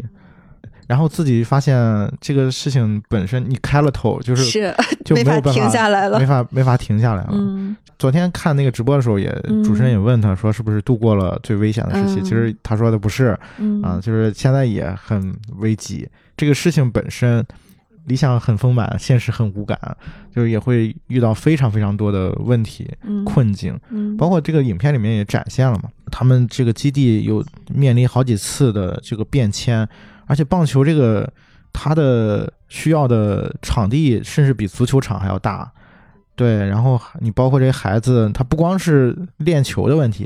[0.86, 1.76] 然后自己发现
[2.20, 4.74] 这个事情本身，你开了头就是是
[5.04, 6.26] 就没有办法停下来了没。
[6.26, 7.30] 法没法停下来了。
[7.32, 12.20] 嗯昨天看那个直播的时候也，嗯主持人也问他说是不是度过了最危险的时期？
[12.20, 16.06] 嗯其实他说的不是嗯啊，就是现在也很危急。
[16.36, 17.42] 这个事情本身，
[18.04, 19.78] 理想很丰满，现实很骨感，
[20.34, 23.74] 就是也会遇到非常非常多的问题嗯困境。
[23.88, 29.88] 嗯包括这个影片里面也展现了嘛，他们这个基地有面临好几次的这个变迁，
[30.26, 31.28] 而且棒球这个
[31.72, 35.70] 它的需要的场地甚至比足球场还要大。
[36.34, 40.24] 对，然后你包括这些孩子，他不光是练球的问题，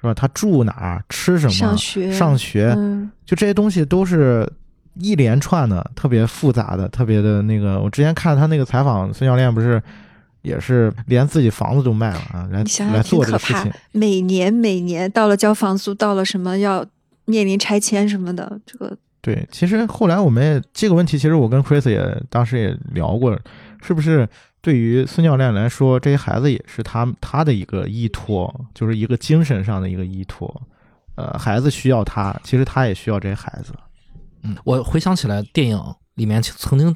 [0.00, 0.12] 是吧？
[0.12, 4.50] 他住哪儿，吃什么，上学上学嗯就这些东西都是
[4.94, 7.80] 一连串的，特别复杂的，特别的那个。
[7.80, 9.80] 我之前看他那个采访，孙教练不是
[10.42, 16.84] 也是连自己房子都卖了啊，来来做这个事情。，每年每年到了交房租，到了什么要
[17.26, 23.34] 面临拆迁什么的，这个对，其实后来我们也这个问题，其实我跟 Chris 也当时也聊过，
[23.82, 24.28] 是不是
[24.60, 30.62] 对于孙教练来说，这些孩子也是他他的一个依托，就是一个精神上的一个依托。
[31.16, 33.72] 呃，孩子需要他，其实他也需要这些孩子。
[34.42, 35.82] 嗯，我回想起来，电影
[36.16, 36.94] 里面曾经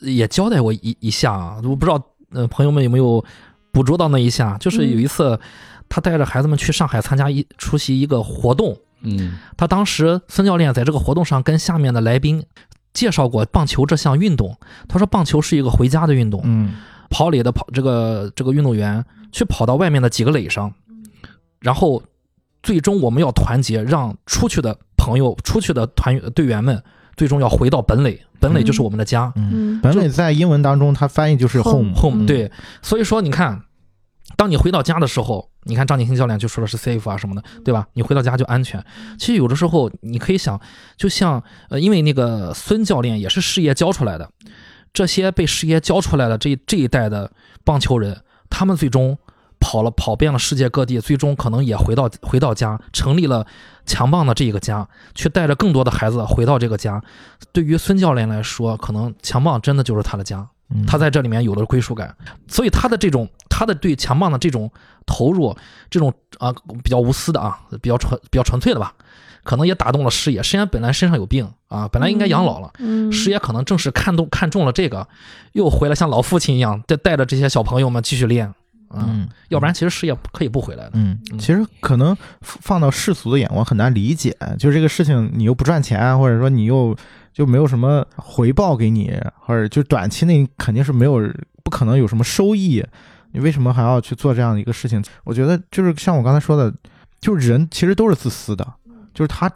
[0.00, 2.00] 也交代过一一下啊，我不知道
[2.30, 3.24] 呃朋友们有没有
[3.72, 5.36] 捕捉到那一下，就是有一次
[5.88, 9.38] 他带着孩子们去上海参加一出席一个活动，嗯。
[9.56, 12.44] 他当时孙教练在这个活动上跟下面的来宾
[12.92, 14.56] 介绍过棒球这项运动，
[14.88, 16.74] 他说棒球是一个回家的运动，嗯。
[17.10, 20.72] 跑垒的跑这个这个运动员去跑到外面的几个垒上，
[21.60, 22.02] 然后
[22.60, 26.82] 最终我们要团结，让出去的朋友、出去的团队员们
[27.14, 29.32] 最终要回到本垒，本垒就是我们的家。
[29.36, 29.80] 嗯，嗯。
[29.80, 32.00] 本垒在英文当中，它翻译就是 Home home。
[32.00, 32.26] home 嗯。
[32.26, 32.50] 对，
[32.82, 33.62] 所以说你看，
[34.36, 37.86] 当你回到家的时候，你看张景星教练就说的是 safe 啊什么的，对吧？
[37.92, 38.84] 你回到家就安全。
[39.18, 40.60] 其实有的时候你可以想，
[40.96, 44.28] 就像呃，因为那个孙教练也是师爷教出来的，
[44.92, 47.30] 这些被师爷教出来的这这一代的
[47.64, 49.16] 棒球人，他们最终
[49.60, 53.46] 跑了跑遍了世界各地，最终可能也回到回到家，成立了
[53.86, 57.00] 强棒的这一个家，去带着更多的孩子回到这个家。
[57.52, 60.48] 对于孙教练来说，可能强棒真的就是他的家。
[60.70, 60.84] 嗯。
[60.86, 62.14] 他在这里面有了归属感，
[62.48, 64.70] 所以他的这种他的对强棒的这种
[65.06, 65.56] 投入，
[65.90, 66.52] 这种啊、
[66.82, 68.94] 比较无私的啊，比较纯比较纯粹的吧，
[69.42, 70.42] 可能也打动了师爷。
[70.42, 75.06] 师爷本来身上有病啊，本来应该养老了，嗯师爷可能正是看中看中了这个，
[75.52, 78.46] 又回来像老父亲一样，带带着这些小朋友们继续练
[78.88, 80.92] 啊，嗯，要不然其实师爷可以不回来的。
[80.94, 81.38] 嗯，嗯。
[81.38, 86.96] 其实可能放到世俗的眼光很难理解，就是这个事情你又不赚钱，或者说你又
[87.34, 91.20] 就没有什么回报给你，或者就短期内肯定是没有
[91.64, 92.82] 不可能有什么收益，
[93.32, 95.02] 你为什么还要去做这样的一个事情？
[95.24, 96.72] 我觉得就是像我刚才说的，
[97.20, 98.64] 就是人其实都是自私的，
[99.12, 99.50] 就是他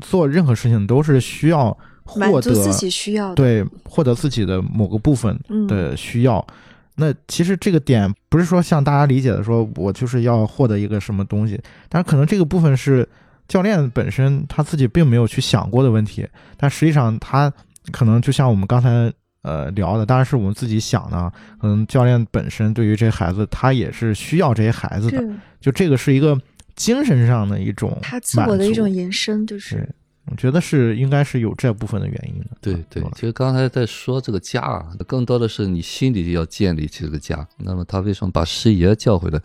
[0.00, 6.44] 做任何事情都是需要获得足自己需要的，对获得自己的某个部分嗯的需要。
[6.96, 13.08] 那其实这个点不是说像大家理解的，说我就是要获得一个什么东西，但是可能这个部分是
[13.48, 17.52] 教练本身他自己并没有去想过的问题，但实际上他
[17.90, 19.10] 可能就像我们刚才
[19.42, 25.26] 呃聊的，当然是我们自己想的，可能教练本身对于这些孩子，他也是需要这些孩子的，
[25.60, 26.38] 就这个是一个
[26.76, 29.88] 精神上的一种他自我的一种延伸，就是，
[30.26, 32.46] 我觉得是应该是有这部分的原因的。
[32.60, 37.48] 对对，其实刚才在说这个家啊，更多的是你心里要建立起这个家。
[37.56, 39.40] 那么他为什么把师爷叫回来？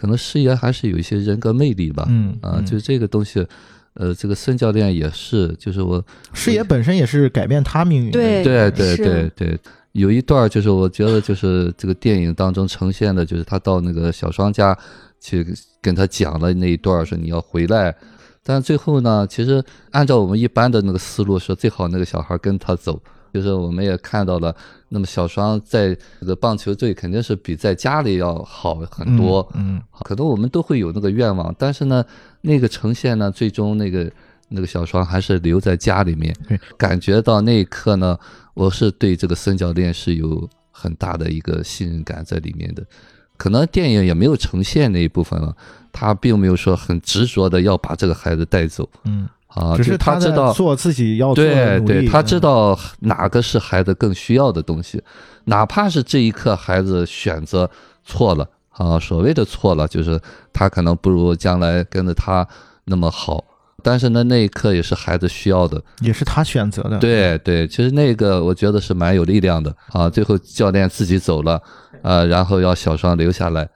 [0.00, 2.06] 可能师爷还是有一些人格魅力吧。
[2.08, 3.46] 嗯啊，嗯就是这个东西，
[3.92, 8.12] 呃，这个孙教练也是，就是我师爷本身也是改变他命运的。
[8.12, 9.60] 对对对对对，
[9.92, 14.74] 有一段儿就是我觉得就是这个电影当中呈现的，就是他到那个小双家
[15.20, 15.46] 去
[15.82, 17.94] 跟他讲了那一段儿，说你要回来。
[18.42, 22.98] 但最后呢，其实按照我们一般的那个思路，说最好那个小孩跟他走。
[23.32, 24.54] 就是我们也看到了，
[24.88, 29.48] 那么小双在这个棒球队肯定是比在家里要好很多。
[29.54, 32.04] 嗯，可能我们都会有那个愿望，但是呢，
[32.40, 34.10] 那个呈现呢，最终那个
[34.48, 36.34] 那个小双还是留在家里面，
[36.76, 38.18] 感觉到那一刻呢，
[38.54, 42.84] 我是对这个孙教练是有很大的一个信任感在里面的。
[43.36, 45.56] 可能电影也没有呈现那一部分了，
[45.90, 55.02] 他并没有说很执着的要把这个孩子带走嗯，啊，只就是他知道做自己要做的对对，他知嗯道哪个是孩子更需要的东西，
[55.44, 57.68] 哪怕是这一刻孩子选择
[58.04, 60.20] 错了啊，所谓的错了，就是
[60.52, 62.46] 他可能不如将来跟着他
[62.84, 63.44] 那么好，
[63.82, 65.82] 但是呢，那一刻也是孩子需要的。
[66.00, 66.98] 也是他选择的。
[66.98, 70.08] 对对，其实那个我觉得是蛮有力量的啊。
[70.08, 71.60] 最后教练自己走了，
[72.02, 73.68] 啊，然后要小双留下来。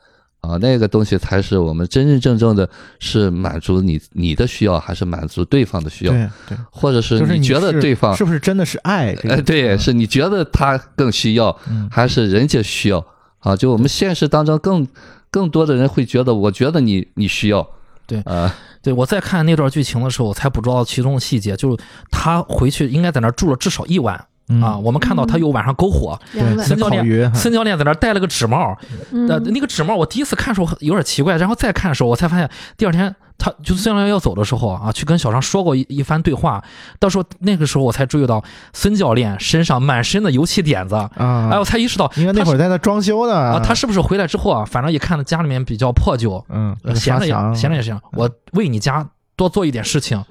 [0.48, 2.68] 啊，那个东西才是我们真真正正的，
[2.98, 9.14] 是满足你你的需要，还是满足对方的需要，对对，或者是就是你觉得对方是不是真的是爱？
[9.14, 13.04] 这个哎，对，是你觉得他更需要，嗯还是人家需要
[13.40, 13.56] 啊？
[13.56, 14.86] 就我们现实当中更
[15.30, 17.66] 更多的人会觉得，我觉得你你需要，
[18.06, 24.62] 对啊，对我在看那段剧情的时候，我才捕捉到其中的细节，就是他回去应该在那儿住了至少一晚嗯。
[24.62, 24.76] 啊。
[24.76, 26.18] 我们看到他有晚上篝火，
[26.62, 28.76] 孙教烤鱼练孙教练在那儿戴了个纸帽，
[29.12, 29.28] 嗯。
[29.28, 36.62] 呃，那个纸帽我第一次看的时候有点奇怪，然后再看的时候，我才发现第二天他就孙教练要走的时候啊，去跟小张说过一一番对话，
[37.00, 38.42] 到时候那个时候我才注意到
[38.72, 50.22] 孙教练身上满身的油漆点子，啊，哎，我才意识到因为那会儿在那装修呢啊，他是不是回来之后啊，反正一看家里面比较破旧，嗯呃闲着也着闲着也行，我为你家多做一点事情，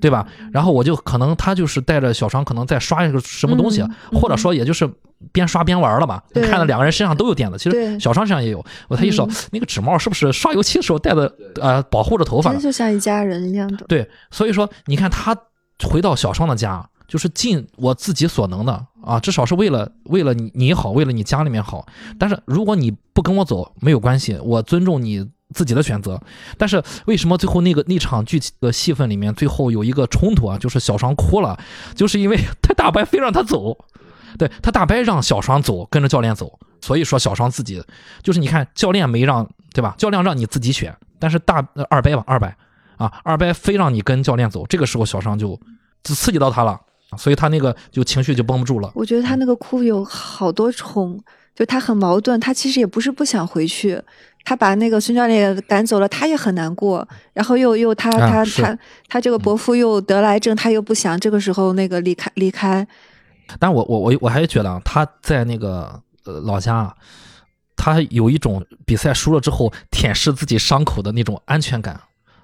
[0.00, 0.26] 对吧？
[0.52, 4.88] 然后我就可能他就是带着小双，可能在刷一个什么东西，嗯或者说也就是
[5.32, 6.22] 边刷边玩了吧。
[6.32, 13.84] 对看到两个人身上都有点子，其实小双身上也有，我才意识到嗯那个纸帽是不是刷油漆的时候戴的，呃，保护着头发就像一家人一样的。
[13.86, 15.36] 对，所以说你看他
[15.84, 21.86] 回到小双的家，就是尽我自己所能的啊，至少是为了为了你你好，为了你家里面好。
[22.18, 26.20] 但是如果你不跟我走没有关系，我尊重你自己的选择。
[26.56, 31.58] 但是为什么最后那个那场剧情的戏份里面，最后有一个冲突啊，就是小双哭了，
[31.94, 33.76] 就是因为他大白非让他走，
[34.38, 37.82] 对他大白让小双走，跟着教练走，所以说小双自己
[38.22, 39.94] 就是你看教练没让对吧？
[39.98, 42.56] 教练让你自己选，但是大呃二白吧二白
[42.96, 45.58] 啊二白非让你跟教练走，这个时候小双就
[46.02, 46.80] 就刺激到他了，
[47.16, 48.90] 所以他那个就情绪就绷不住了。
[48.94, 51.22] 我觉得他那个哭有好多重，
[51.54, 52.38] 就他很矛盾。
[52.40, 54.00] 他其实也不是不想回去，
[54.44, 57.06] 他把那个孙教练赶走了，他也很难过。
[57.32, 58.78] 然后又又他他他
[59.08, 62.86] 他这个伯父又得癌症，他又不想这个时候那个离开离开。
[63.58, 66.94] 但我我我我还是觉得啊，他在那个呃老家啊，
[67.76, 72.00] 他有一种比赛输了之后舔舐自己伤口的那种安全感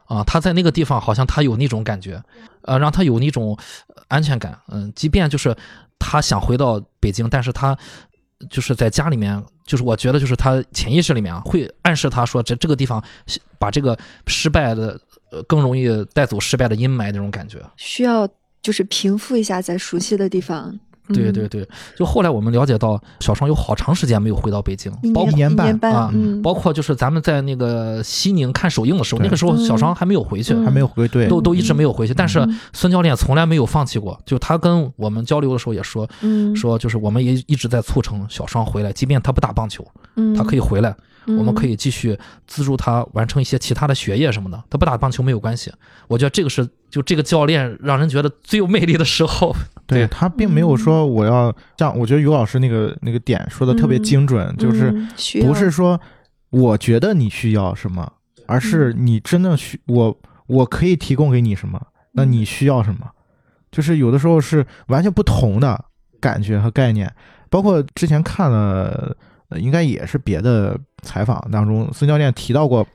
[0.06, 2.20] 啊，他在那个地方好像他有那种感觉，
[2.62, 4.58] 呃，让他有那种呃安全感。
[4.68, 5.56] 嗯，即便就是
[5.98, 7.76] 他想回到北京，但是他
[8.50, 13.02] 就是在家里面，就是我觉得就是他潜意识里面啊，会暗示他说这这个地方
[13.58, 17.58] 把这个失败的呃更容易带走失败的阴霾那种感觉。
[17.76, 18.28] 需要
[18.60, 20.78] 就是平复一下在熟悉的地方。
[21.08, 30.64] 嗯对对对，就后来我们了解到，小双有好长时间没有回到北京，包括一年半啊嗯，包括就是咱们在那个西宁看首映的时候，那个时候小双还没有回去，嗯。
[30.64, 32.12] 还没有回对，都都一直没有回去。
[32.14, 32.58] 但是嗯。
[32.72, 36.54] 孙教练从来没有放弃过，就他跟我们交流的时候也说，嗯。
[36.56, 39.86] 说就是我们也一直在促成小双回来，即便他不打棒球，
[40.36, 40.94] 他可以回来，
[41.26, 44.62] 我们可以以继续资助他完成一些其他的学业什么的。
[44.70, 45.72] 他不打棒球没有关系，
[46.08, 49.54] 我觉得这个是就这个教练让人觉得最有魅力的时候。
[49.86, 54.92] 对对他并没有说我要像，我觉得于老师那个那个点说的特别嗯精准，就是
[55.42, 56.00] 不是说
[56.50, 58.12] 我觉得你需要什么，
[58.46, 61.80] 而是嗯你真的需我我可以提供给你什么，
[62.12, 63.08] 那嗯你需要什么，
[63.70, 65.84] 就是有的时候是完全不同的
[66.20, 67.12] 感觉和概念。
[67.48, 69.16] 包括之前看了，
[69.48, 72.86] 呃应该也是别的采访当中，孙教练提到过，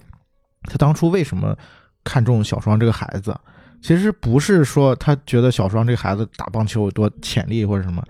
[0.64, 1.58] 他当初为什么
[2.04, 3.36] 看中小双这个孩子，
[3.82, 8.04] 其实不是说他觉得小双这个孩子打棒球有多潜力或者什么，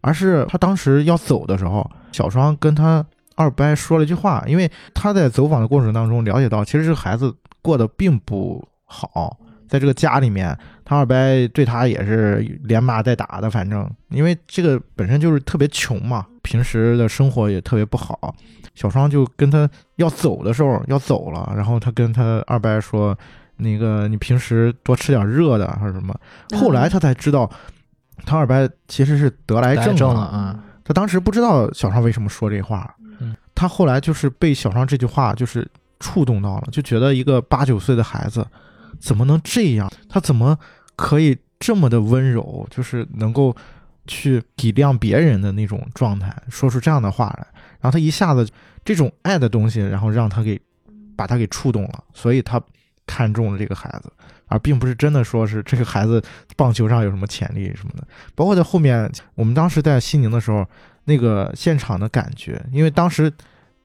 [0.00, 3.04] 而是他当时要走的时候，小双跟他
[3.34, 11.14] 二伯说了一句话，因为他在走访的过程当中了解到，其实这个孩子过得并不好，在这个家里面，他二伯
[11.52, 18.32] 对他也是连骂带打的，反正因为这个本身就是特别穷嘛，平时的生活也特别不好。
[18.76, 23.18] 小双就跟他要走的时候要走了，然后他跟他二伯说，
[23.56, 26.14] 那个你平时多吃点热的还是什么。
[26.56, 27.50] 后来他才知道，
[28.24, 35.66] 他二伯其实是得癌症症了啊，他当时不知道小双为什么说这话，嗯，他后来就是被小双这句话就是
[35.98, 38.46] 触动到了，就觉得一个八九岁的孩子
[39.00, 39.90] 怎么能这样？
[40.08, 40.56] 他怎么
[40.94, 42.66] 可以这么的温柔？
[42.70, 43.56] 就是能够
[44.06, 47.46] 去体谅别人的那种状态，说出这样的话来，
[47.80, 48.48] 然后他一下子
[48.84, 50.60] 这种爱的东西，然后让他给
[51.16, 52.60] 把他给触动了，所以他
[53.06, 54.12] 看中了这个孩子，
[54.46, 56.22] 而并不是真的说是这个孩子
[56.56, 58.06] 棒球上有什么潜力什么的。
[58.34, 60.66] 包括在后面，我们当时在西宁的时候，
[61.04, 63.32] 那个现场的感觉，因为当时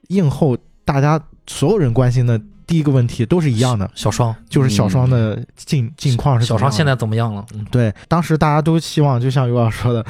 [0.08, 2.40] 映后大家所有人关心的
[2.72, 7.44] 第一个问题都是一样的，小双，就是小双的近近况是小双现在怎么样了？
[7.52, 10.02] 嗯，对，当时大家都希望，就像尤老师说的，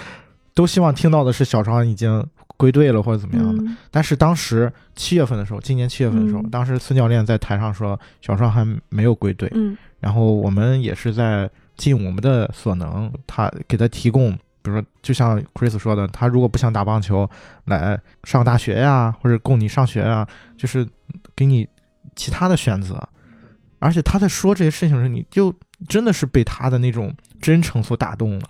[0.54, 2.24] 都希望听到的是小双已经
[2.56, 3.64] 归队了或者怎么样的。
[3.64, 3.76] 嗯。
[3.90, 6.50] 但是当时七月份的时候，今年七月份的时候，嗯。
[6.50, 9.76] 当时孙教练在台上说小双还没有归队，嗯。
[9.98, 14.30] 然后我们也是在尽我们的所能，他给他提供，
[14.62, 17.28] 比如说就像 Chris 说的，他如果不想打棒球，
[17.64, 20.24] 来上大学呀，或者供你上学啊，
[20.56, 20.86] 就是
[21.34, 21.66] 给你
[22.16, 23.08] 其他的选择。
[23.78, 25.52] 而且他在说这些事情的时候，你就
[25.88, 28.46] 真的是被他的那种真诚所打动了。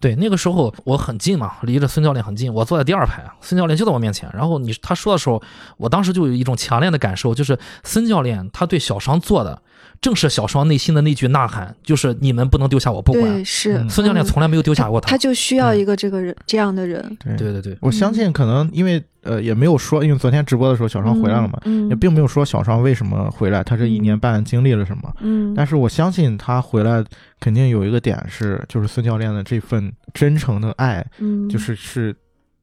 [0.00, 4.28] 对，那个时候我很近嘛，离着孙教练很近，我坐在第二排，孙教练就在我面前。
[4.34, 5.40] 然后你他说的时候，
[5.76, 9.62] 我当时就有一种强烈的感受，就是孙教练他对小商做的，
[10.00, 13.24] 正是小双内心的那句呐喊，就是你们不能丢下我不管。
[13.24, 13.44] 对。
[13.44, 13.78] 是。
[13.78, 15.10] 嗯孙教练从来没有丢下过他。
[15.10, 25.12] 他就需要一个这个人这样的人，对对对对，我相信可能因为呃也没有说，因为昨天直播的时候小双回来了嘛，嗯，也并没有说小双为什么回来，他这一年半经历了什么。
[25.20, 27.02] 嗯，但是我相信他回来
[27.40, 31.48] 肯定有一个点是，就是孙教练的这份真诚的爱，嗯。
[31.48, 32.14] 就是是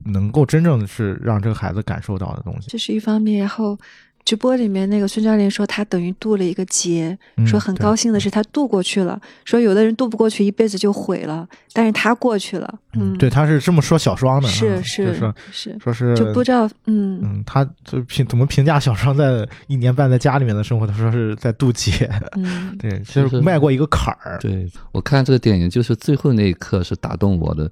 [0.05, 2.67] 能够真正的是让这个孩子感受到的东西。
[2.69, 3.77] 这是一方面，然后。
[4.25, 20.87] 直播里面那个孙教练说，他等于渡了一个劫，嗯说很高兴的是他渡过去了，说有的人渡不过去，一辈子就毁了，但是他过去了，嗯，对，他是这么说小双的，是是是，说是就不知道，嗯嗯，他就评怎么评价小双在一年半在家里面的生活？
[20.87, 24.39] 他说是在渡劫，嗯 对，就就是是迈过一个坎儿。
[24.39, 27.69] 对我看这个电影，就是最后那一刻是打动我的，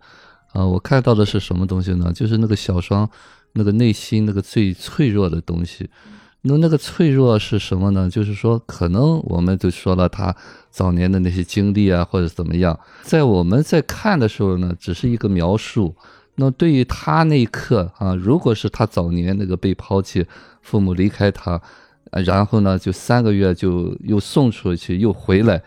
[0.52, 2.12] 啊、我看到的是什么东西呢？
[2.14, 3.10] 就是那个小双
[3.54, 5.90] 那个内心那个最脆弱的东西。
[6.44, 8.10] 那那个脆弱是什么呢？
[8.10, 10.36] 就是说，可能我们就说了他
[10.70, 15.96] 早年的那些经历啊，或者怎么样，在我们在看的时候呢，只是一个描述。
[16.36, 20.26] 那对于他那一刻啊，如果是他早年那个被抛弃，
[20.62, 21.62] 父母离开他，
[22.12, 25.62] 呃然后呢，就三个月就又送出去，又回来，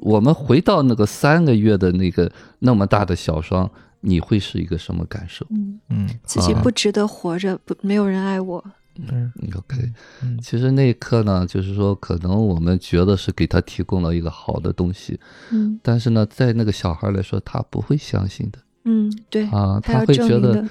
[0.00, 3.70] 我们回到那个三个月的那个那么大的小双，
[4.00, 5.46] 你会是一个什么感受？
[5.50, 8.70] 嗯，嗯，自己啊不值得活着，不没有人爱我，对，
[9.10, 9.32] 嗯。
[9.54, 9.92] OK，
[10.22, 15.18] 嗯其实那一刻呢，就是说，可能我们觉得是给他提供了一个好的东西，
[15.50, 15.78] 嗯。
[15.82, 18.58] 但是呢，在那个小孩来说，他不会相信的。
[18.84, 20.64] 嗯，对，啊，他会觉得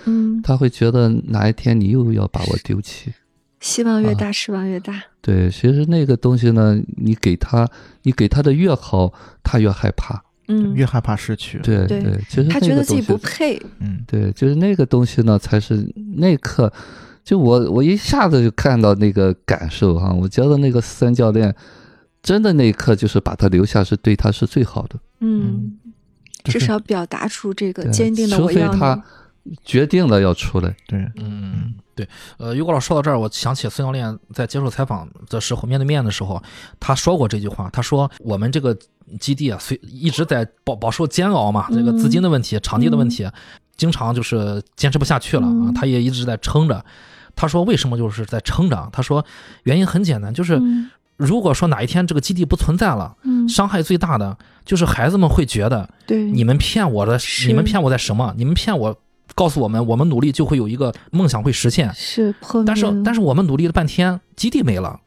[0.44, 3.14] 他会觉得哪一天你又要把我丢弃。
[3.60, 4.14] 希望越啊。
[4.14, 7.68] 大，失望越大，对，其实那个东西呢，你给他，
[8.04, 9.14] 你给他的越好，
[9.44, 10.24] 他越害怕。
[10.48, 11.58] 嗯，越害怕失去。
[11.60, 16.72] 对对对，其实他觉得自己不配，嗯，对，就是那个东西呢，才是那一刻，
[17.26, 21.54] 就我我一下子就看到那个感受哈，我觉得那个三教练
[22.22, 24.96] 真的那一刻就是把他留下，是对他是最好的。
[25.22, 25.76] 嗯，
[26.44, 29.04] 至少表达出这个坚定的除我要非他，
[29.64, 32.08] 决定了要出来，对，嗯，对，
[32.38, 36.40] 呃，于果老师说到这儿，我想起孙教练在接受采访的时候，面对面的时候，
[36.80, 38.78] 他说过这句话，他说我们这个
[39.20, 43.28] 基地啊，虽一直在饱饱受煎熬嘛，这个资金的问题、场地的问题，
[43.76, 46.86] 经常就是坚持不下去了啊嗯，他也一直在撑着。
[47.36, 48.90] 他说为什么就是在撑着？
[48.92, 49.26] 他说
[49.64, 57.18] 原因很简单，就是嗯如果说哪一天这个基地不存在了，嗯，伤害最大的就是孩子们会觉得对，你们骗我的，
[57.48, 58.34] 你们骗我在什么？
[58.36, 58.94] 你们骗我，
[59.34, 61.90] 告诉我们我们努力就会有一个梦想会实现。
[61.94, 65.00] 是破灭，但是但是我们努力了半天，基地没了，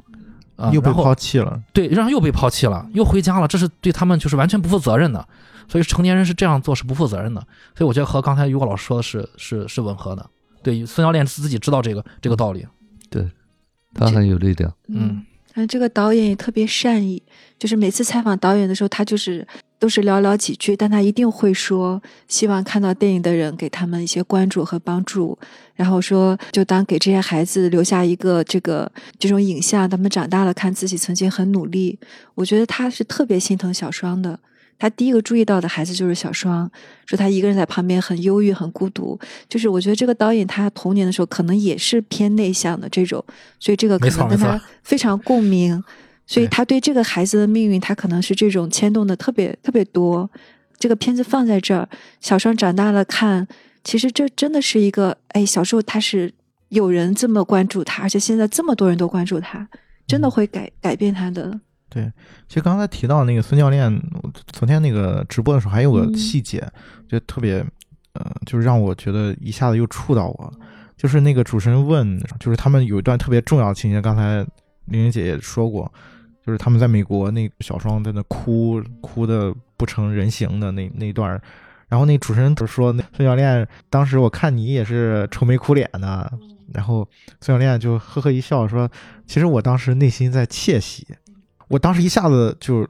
[0.56, 1.60] 啊，又被抛弃了。
[1.74, 5.26] 对，然后又被抛弃了，又回家了，这是对他们就是完全不负责任的。
[5.68, 7.40] 所以成年人是这样做是不负责任的。
[7.76, 10.24] 所以我觉得和刚才于果老师说的是是是吻合的。
[10.62, 12.66] 对，孙教练自己知道这个这个道理。
[13.10, 13.26] 对
[13.94, 14.72] 他很有力量。
[14.88, 15.24] 嗯，
[15.54, 17.22] 但这个导演也特别善意，
[17.58, 19.46] 就是每次采访导演的时候，他就是
[19.78, 25.38] 都是寥寥几句，但他一定会说，希望看到电影的人给他们一些关注和帮助，
[25.74, 31.98] 然后说，就当给这些孩子留下一个这个这种影像，他们长大了看自己曾经很努力。
[32.34, 34.38] 我觉得他是特别心疼小双的。
[34.78, 36.70] 他第一个注意到的孩子就是小双，
[37.06, 39.18] 说他一个人在旁边很忧郁、很孤独。
[39.48, 43.24] 就是我觉得这个导演他童年的时候可能也是偏内向的这种，
[43.58, 45.82] 所以这个可能跟他非常共鸣。
[46.26, 50.30] 所以他对这个孩子的命运，他可能是这种牵动的特别特别多。
[50.78, 51.88] 这个片子放在这儿，
[52.20, 53.48] 小双长大了看，
[53.82, 56.32] 其实这真的是一个，哎，小时候他是
[56.68, 59.66] 有人这么关注他，而且现在这么多人都关注他，
[60.06, 61.58] 真的会改改变他的。
[62.46, 63.92] 其实刚才提到那个孙教练，
[64.22, 66.14] 我昨天那个直播的时候还有个嗯。
[66.16, 66.66] 细节，
[67.08, 67.64] 就特别，
[68.12, 70.52] 呃，就是让我觉得一下子又触到我了。
[70.96, 74.38] 就是那个主持人问，就是他们有一段特别重要的情节，刚才
[74.86, 75.90] 玲玲姐也说过，
[76.44, 81.40] 就是他们在美国那小双在那哭哭的不成人形的那那一段，
[81.88, 86.30] 然后那主持人就说那孙教练当时我看你也是愁眉苦脸的，
[86.74, 87.08] 然后
[87.40, 88.90] 孙教练就呵呵一笑说，
[89.24, 91.06] 其实我当时内心在窃喜，
[91.68, 92.86] 我当时一下子就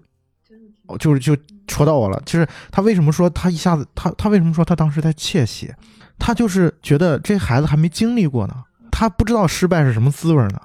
[0.99, 1.37] 就是就
[1.67, 5.73] 戳到我了，就是他为什么说他一下子他他为什么说他当时在窃喜？
[6.19, 8.55] 他就是觉得这孩子还没经历过呢，
[8.91, 10.61] 他不知道失败是什么滋味呢。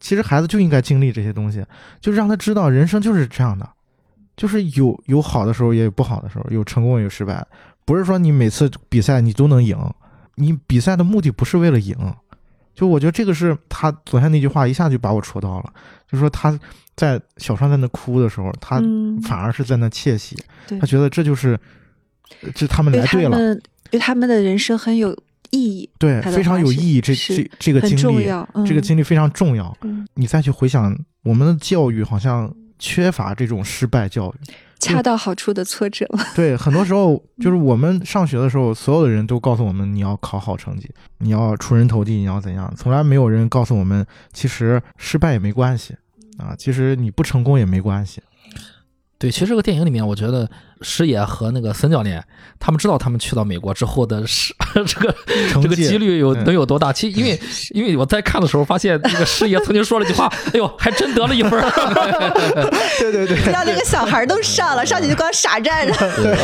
[0.00, 1.64] 其实孩子就应该经历这些东西，
[2.00, 3.68] 就是让他知道人生就是这样的，
[4.36, 7.46] 就是有有好的时候，也有不好的时候，有成功也有失败。
[7.84, 9.78] 不是说你每次比赛你都能赢，
[10.36, 11.96] 你比赛的目的不是为了赢。
[12.74, 15.72] 就我觉得这个是他昨天那句话一下就把我戳到了，
[16.10, 16.58] 就说他
[16.96, 20.36] 在小川在那哭的时候，他嗯反而是在那窃喜，
[20.66, 21.58] 对他觉得这就是，
[22.54, 25.16] 这他们来对了，们对他们的人生很有
[25.50, 27.00] 意义，对，非常有意义。
[27.00, 29.76] 这这这个经历，嗯、这个经历非常重要。
[29.82, 34.52] 嗯你再去回想，我们的教育好像缺乏这种失败教育。
[34.84, 36.24] 恰到好处的挫折了。
[36.36, 45.94] 对，很多时候就是我们上学的时候，所有的人都告诉我们你要考好成绩，你要出人头地，你要怎样，从来没有人告诉我们，其实失败也没关系
[46.38, 48.20] 啊，其实你不成功也没关系。
[49.16, 50.46] 对，其实这个电影里面，我觉得
[50.82, 52.22] 师爷和那个森教练，
[52.58, 54.52] 他们知道他们去到美国之后的是
[54.86, 56.92] 这个 这个成绩几率有嗯能有多大？
[56.92, 61.70] 其实因为因为我在看的时候发现，那个师爷曾经说了一句话：“哎呦，还真得了一分儿。
[62.98, 65.94] 对对对，让那个小孩都上了，上去就光傻站着，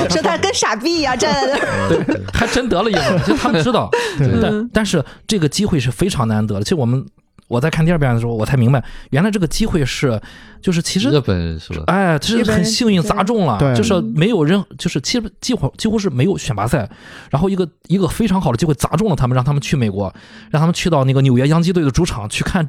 [0.08, 3.90] 说他跟傻逼一样站在那儿。”对还真得了一分其实他们知道。
[4.16, 6.62] 对但但是这个机会是非常难得的。
[6.62, 7.04] 其实我们
[7.48, 10.20] 我在看第二遍的时候，我才明白，原来这个机会是
[10.60, 11.84] 就是其实日本人是吧？
[11.86, 16.88] 哎，这是日本人很幸运砸中了，就是没有人，就是基本几乎几乎是没有选拔赛，
[17.30, 20.12] 然后一个一个非常好的机会砸中了他们，让他们去美国，
[20.50, 22.68] 让他们去到那个纽约洋基队的主场去看，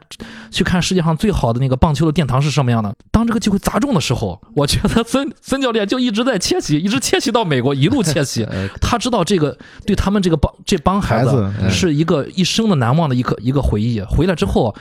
[0.50, 2.94] 去看世界上最好的那个棒球的殿堂是什么样的。
[3.12, 8.44] 当这个机会砸中的时候，我觉得孙孙教练就一直在窃喜，一直窃喜到美国，一路窃喜。
[8.52, 14.02] 呃，他知道这个对他们这个帮这帮孩子是一个一生的难忘的一个一个回忆。
[14.02, 14.74] 回来之后，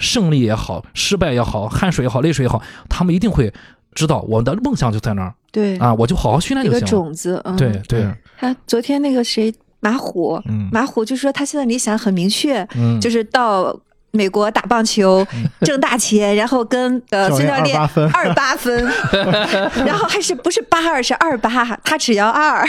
[0.00, 3.52] 胜利也好，失败也好，汗水也好，泪水也好，他们一定会
[3.94, 5.32] 知道我的梦想就在那儿。
[5.52, 6.86] 对，啊，我就好好训练就行了。
[6.88, 7.40] 种子。
[7.44, 13.78] 嗯，对对，他昨天那个谁马虎，嗯，马虎就说他现在理想很明确，嗯，就是到
[14.12, 15.26] 美国打棒球，
[15.62, 17.78] 挣大钱，然后跟呃孙教练
[18.12, 18.88] 二八分，
[19.86, 22.66] 然后还是不是八二是二八，他只要二。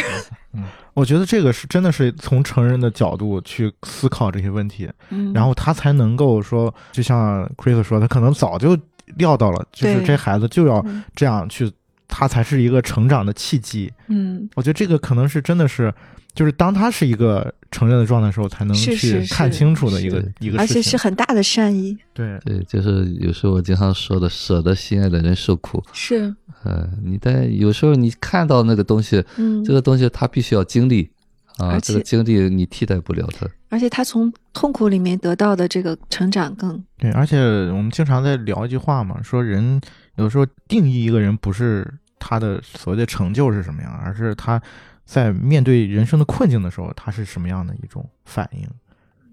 [1.01, 5.33] 我觉得这个是真的是从成人的角度去思考这些问题，嗯。
[5.33, 8.77] 然后他才能够说，就像 Chris 说，他可能早就
[9.15, 11.03] 料到了，就是这孩子就要嗯。
[11.15, 11.71] 这样去，
[12.11, 13.91] 他才是一个成长的契机。
[14.09, 15.91] 嗯，我觉得这个可能是真的是，
[16.35, 20.79] 就是当他是一个成人的状态的时候，才能去看清楚的一个是一个而且。
[20.81, 25.81] 是很大的善意，对，对，就是有时候我经常说的，舍得心爱的人受苦。
[25.93, 31.09] 是，呃，你在有时候你看到那个东西，嗯这，个东西他必须要经历
[31.57, 33.47] 啊，这个经历你替代不了他。
[33.69, 37.37] 而且他从痛苦里面得到的这个成长更，对，而且
[37.69, 39.79] 我们经常在聊一句话嘛，说人
[40.17, 41.89] 有时候定义一个人不是
[42.21, 44.61] 他的所谓的成就是什么样，而是他
[45.03, 48.65] 在面对人生的困境的时候，他是什么样的一种反应。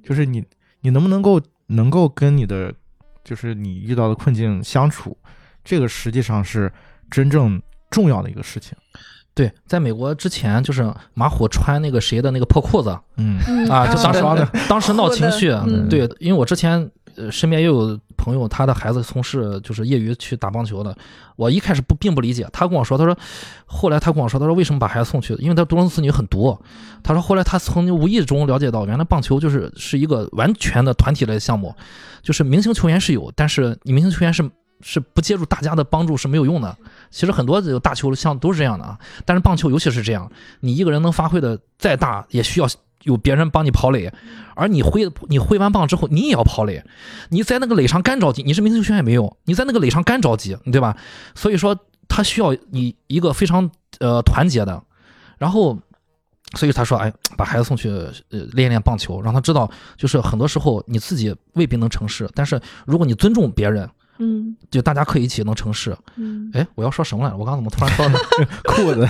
[0.03, 0.43] 就是你
[0.81, 2.73] 你能不能够能够跟你的
[3.23, 5.17] 就是你遇到的困境相处，
[5.63, 6.73] 这个实际上是
[7.11, 7.61] 真正
[7.91, 8.77] 重要的一个事情。
[9.35, 13.39] 对，在美国之前，就是马虎穿那个谁的那个破裤子嗯
[13.69, 20.97] 啊，就当时双的当时闹情绪，嗯对，因为我之前呃身边也有朋友，他的孩子从事就是业余去打棒球的，
[21.37, 23.17] 我一开始不并不理解，他跟我说，他说
[23.67, 25.35] 后来他跟我说，他说为什么把孩子送去？
[25.41, 26.61] 因为他独生子女很多，
[27.03, 31.75] 他说后来他从无意中了解到，原来棒球就是是一个完全的团体类项目，
[32.23, 34.49] 就是明星球员是有，但是你明星球员是。
[34.81, 36.79] 是不借助大家的帮助是没有用的。
[37.11, 40.31] 其实很多这个大球项都是这样的啊，但是棒球尤其是这样，
[40.61, 42.67] 你一个人能发挥的再大，也需要
[43.03, 44.13] 有别人帮你跑垒，
[44.55, 46.85] 而你挥你挥完棒之后，你也要跑垒，
[47.31, 50.97] 你在那个垒上干着急，你是明星球员也没用，你在那个垒上干着急，对吧？
[51.35, 53.71] 所以说他需要你一个非常
[54.01, 54.83] 呃团结的，
[55.39, 55.79] 然后。
[56.57, 63.87] 所以他说：“哎，把孩子送去呃练练棒球，让他知道，就是很多时候你自己未必能成事，但是如果你尊重别人，
[64.19, 64.57] 嗯。
[64.71, 65.97] 就大家可以一起能成事。
[66.17, 66.51] 嗯。
[66.55, 67.37] 哎，我要说什么来着？
[67.37, 68.19] 我刚刚怎么突然说到
[68.75, 69.03] 裤子，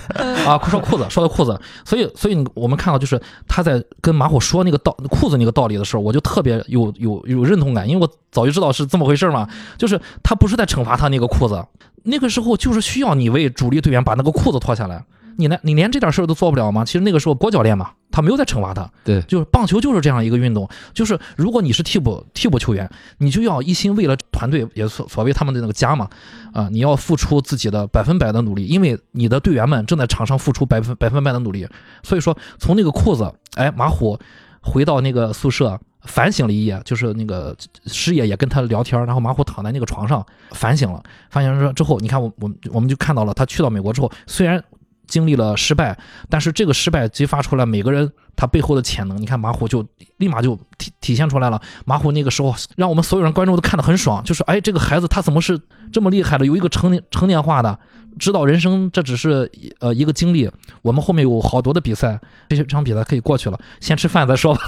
[0.46, 9.48] 啊，说裤子，说到裤子，所以，所以我们看到，就是他在跟马虎说那个道裤子那个道理的时候，我就特别有有有认同感，因为我早就知道是这么回事嘛。
[9.76, 11.64] 就是他不是在惩罚他那个裤子，
[12.04, 15.04] 那个时候就是需要你为主力队员把那个裤子脱下来，
[15.38, 16.84] 你连你连这点事儿都做不了吗？
[16.84, 26.08] 其实那个时候国教练嘛，他没有在惩罚他，对就是棒球就是这样一个运动，就是如果你是替补替补球员，你就要一心为了团队，也所所谓他们的那个家嘛，
[26.52, 31.66] 啊、你要付出自己的百分百的努力，因为你的队员们正在场上付出百分百分百的努力，
[32.02, 34.18] 所以说从那个裤子，哎，马虎
[34.60, 35.78] 回到那个宿舍。
[36.02, 37.54] 反省了一夜，就是那个
[37.86, 41.02] 师爷也跟他聊天，然后马虎躺在那个床上反省了。
[41.28, 44.62] 反省了之后，你看我我我们就看到了，他去到美国之后，虽然
[45.08, 45.98] 经历了失败，
[46.28, 49.20] 但是这个失败激发出来每个人他背后的潜能。
[49.20, 49.84] 你看马虎就
[50.18, 51.60] 立马就体体现出来了。
[51.84, 55.58] 马虎那个时候让我们所有人观众都看得很爽，就是哎，这个孩子他怎么是
[55.90, 56.46] 这么厉害的？
[56.46, 57.76] 有一个成年成年化的，
[58.18, 60.48] 指导人生这只是呃一个经历。
[60.82, 64.60] 我们后面有好多的比赛，这些场比赛可以过去了，先吃饭再说吧。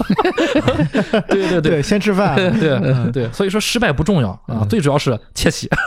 [1.28, 1.70] 对对对。
[1.70, 2.34] 对，先吃饭。
[2.58, 5.68] 对对，所以说失败不重要啊，最主要是窃喜。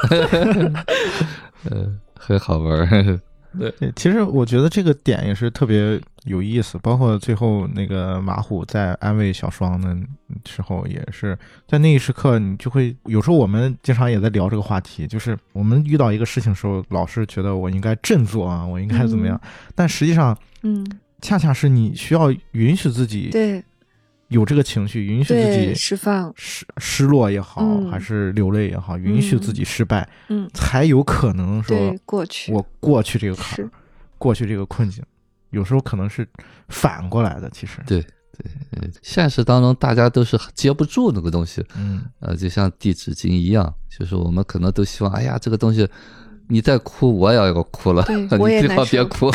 [1.71, 3.19] 嗯，很好玩儿。
[3.59, 9.95] 对，其实我觉得这个点也是特别有意思，包括最后那个马虎在安慰小双的
[10.45, 19.39] 时候，也是在那一时刻，你就会有时候我们经常也在聊这个话题，就是我们遇到一个事情的时候，老是觉得我应该振作啊，我应该怎么样，
[19.75, 20.85] 但实际上嗯，
[21.21, 23.63] 恰恰是你需要允许自己对
[24.33, 27.89] 有这个情绪，允许自，己释放，失失落也好，嗯。
[27.91, 33.69] 还是流泪也好，允许自己失败，嗯，才有可能说，过去，我过去这个坎儿，
[34.17, 35.03] 过去这个困境，
[35.51, 36.27] 有时候可能是
[36.69, 37.47] 反过来的。
[37.51, 38.51] 其实，对对，
[38.81, 45.87] 呃现实当中大家都是接不住那个东西，嗯，呃，就像递纸巾一样，就是我们可能都希望，哎呀，这个东西
[46.47, 48.91] 你再哭，我也要哭了，对 我也你最好难受。
[48.91, 49.31] 别哭。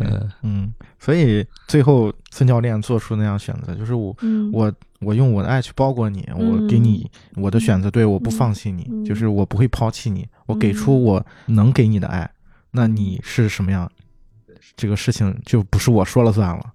[0.42, 9.04] 嗯，所以最后孙教练做出那样选择，就是我嗯，我我用我的爱去包裹你，我给你我的选择，对，我不放弃你，嗯。
[9.04, 12.30] 就是我不会抛弃你，我给出嗯我能给你的爱，
[12.72, 13.90] 那你是什么样，
[14.76, 16.72] 这个事情就不是我说了算了，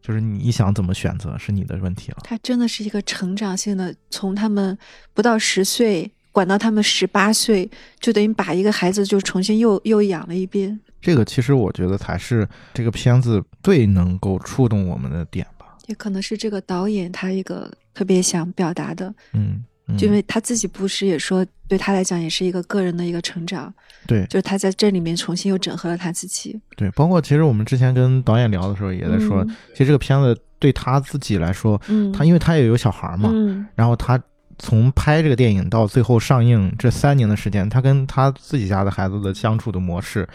[0.00, 2.18] 就是你想怎么选择是你的问题了。
[2.24, 4.76] 他真的是一个成长性的，从他们
[5.14, 10.80] 不到十岁管到他们十八岁，就等于把一个孩子就重新又又养了一遍。
[11.00, 15.76] 这个其实我觉得才是这个片子最能够触动我们的点吧。
[15.86, 23.72] 也可能是这个导演他一个特别想表达的，嗯，嗯就因为他自己不是也说，对他来讲也是一个个人的一个成长，
[24.06, 26.58] 对就是他在这里面重新又整合了他自己。
[26.76, 34.18] 对，包括其实我们之前跟导演聊的时候也在说，嗯其实这个片子对他自己来说，嗯，他因为他也有小孩嘛，嗯然后他
[34.58, 40.28] 从拍这个电影到最后上映这三年的时间，他跟他自己家的孩子的相处的模式，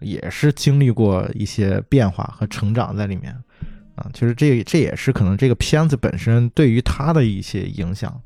[0.00, 3.34] 也是经历过一些变化和成长在里面
[3.94, 4.08] 啊。
[4.12, 8.20] 其实这这也是可能这个片子本身对于他的一些影响。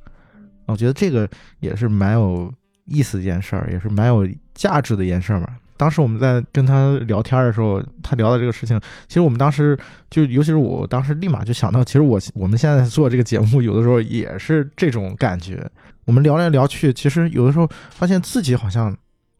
[0.66, 1.28] 我觉得这个
[1.60, 2.52] 也是蛮有
[2.84, 5.48] 意思一件事儿，也是蛮有价值的一件事儿嘛。
[5.78, 9.78] 当时我们在跟他聊天的时候，他聊的这个事情，其实我们当时
[10.10, 15.66] 就，尤其是我当时立马就想到，其实我我们现在做这个节目，有的时候也是这种感觉。
[16.05, 18.94] 我们聊来聊去，其实有的时候发现自己好像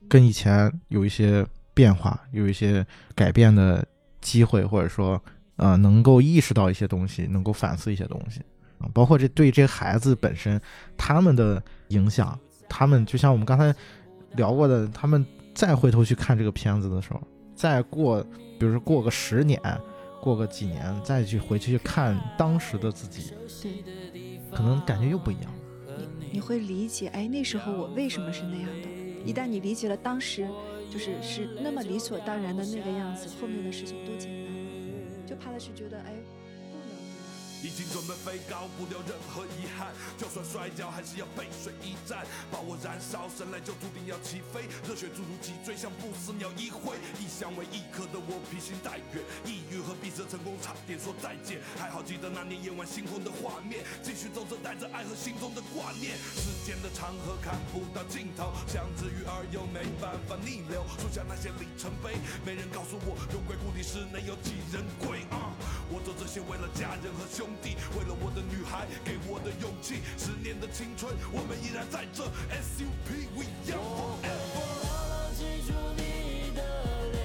[0.09, 1.45] 跟以前有一些
[1.75, 3.85] 变化，有一些改变的
[4.21, 5.21] 机会，或者说
[5.57, 8.41] 呃能够意识到一些东西，能够反思一些东西
[8.79, 10.61] 啊，包括这对这孩子本身
[10.97, 12.39] 他们的影响，
[12.69, 13.75] 他们就像我们刚才
[14.37, 15.25] 聊过的，他们
[15.59, 17.21] 再回头去看这个片子的时候，
[17.53, 18.23] 再过，
[18.61, 19.61] 比如说过个十年，
[20.23, 23.33] 过个几年，再去回去看当时的自己，
[23.65, 25.99] 对，可能感觉又不一样了。
[26.31, 28.89] 你会理解，哎，那时候我为什么是那样的？
[29.25, 30.47] 一旦你理解了当时
[30.93, 34.55] 就是是那么理所当然的那个样子，后面的事情多简单。
[35.27, 36.15] 就怕的是觉得，哎。
[37.63, 39.93] 已经准备飞高，不留任何遗憾。
[40.17, 44.67] 就算摔跤，还是要背水一战，把我燃烧，生来就注定要起飞。
[44.87, 46.97] 热血注入脊椎，像不死鸟一挥。
[47.19, 51.61] 一香为一颗的我，披星戴月，抑郁和闭塞成功差点说再见。
[51.77, 56.17] 还好记得那年夜晚星空的画面，继续走着带着爱和心中的挂念。
[56.39, 60.85] 时间的长河看不到尽头，像只鱼儿又没办法逆流。
[60.99, 62.15] 数下那些里程碑，
[62.45, 65.55] 没人告诉我，荣归故里时能有几人归啊！
[65.91, 70.03] 我做这些为了家人和兄弟，为了我的女孩，给我的勇气。
[70.17, 72.25] 十年的青春，我们依然在这。
[72.51, 75.33] SUP，We young forever。
[75.37, 76.61] 记住你的
[77.13, 77.17] 脸，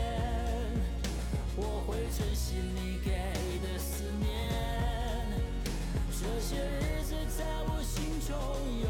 [1.56, 3.12] 我会珍惜你给
[3.66, 4.28] 的思念。
[6.12, 8.32] 这些日子在我心中
[8.82, 8.88] 永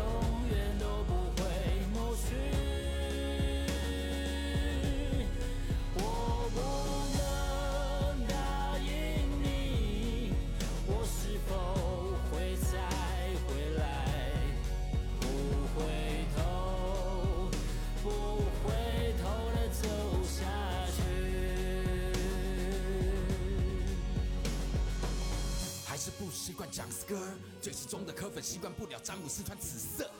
[26.43, 27.17] 习惯讲 skr，
[27.61, 30.11] 最始终的科粉习惯不了詹姆斯穿紫色。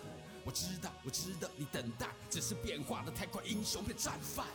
[0.46, 4.48] 我知道，我知道你等待，只是变化的太快，英雄变战犯。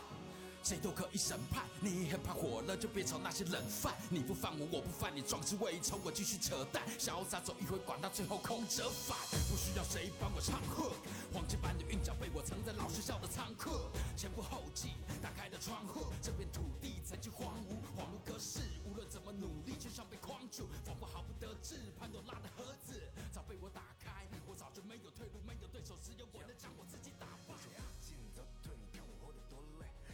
[0.63, 3.93] 谁都可以审判，你很怕火了就别炒那些冷饭。
[4.09, 9.15] 你不犯我，我不犯你，壮志未酬，我继续扯淡，潇洒走一回，管到最后空折返。
[9.47, 10.97] 不需要谁帮我唱 hook，
[11.31, 13.69] 黄金般的韵脚被我藏在老学校的仓库，
[14.17, 14.89] 前赴后继，
[15.21, 18.59] 打开了窗户，这片土地曾经荒芜，恍如隔世。
[18.83, 21.18] 无论怎么努力，就像被框住，仿佛好
[21.59, 21.75] 不得志。
[21.99, 27.53] 潘多拉的盒子早被我打开，我早就没有退路，没有对手，只有我能将我自己打败。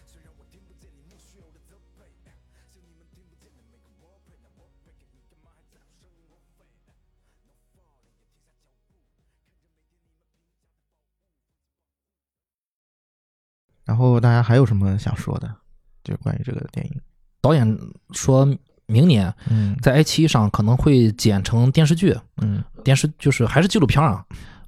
[0.08, 2.06] 虽然我听不见你莫须有的责备，
[13.86, 15.56] 然后大家还有什么想说的？
[16.04, 17.02] 就关于这个电影，
[17.42, 17.78] 导演
[18.12, 18.46] 说
[18.88, 24.24] 明年嗯在爱奇艺上可能会剪成电视剧，嗯电视就是还是纪录片啊，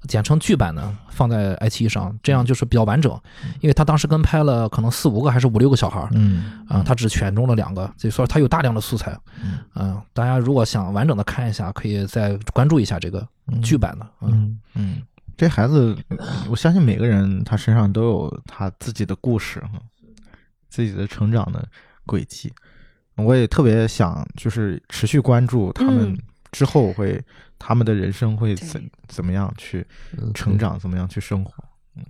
[0.08, 3.12] 剪成剧版的放在爱奇艺上，这样就是比较完整。
[3.60, 9.16] 因为他当时跟拍了可能四五个还是五六个小孩儿嗯啊，他只选中了两个，所以说他有大量的素材。
[9.42, 13.26] 嗯嗯，大家如果想完整的看一下，可以再关注一下这个
[13.62, 14.06] 剧版的。
[14.22, 15.02] 嗯，嗯嗯，
[15.36, 15.96] 这孩子，
[16.50, 19.80] 我相信每个人他身上都有他自己的故事哈，
[20.68, 21.66] 自己的成长的
[22.04, 22.52] 轨迹。
[23.18, 26.18] 我也特别想就是持续关注他们嗯
[26.52, 27.22] 之后会，
[27.58, 29.86] 他们的人生会怎怎么样去
[30.16, 31.52] 嗯成长，怎么样去生活。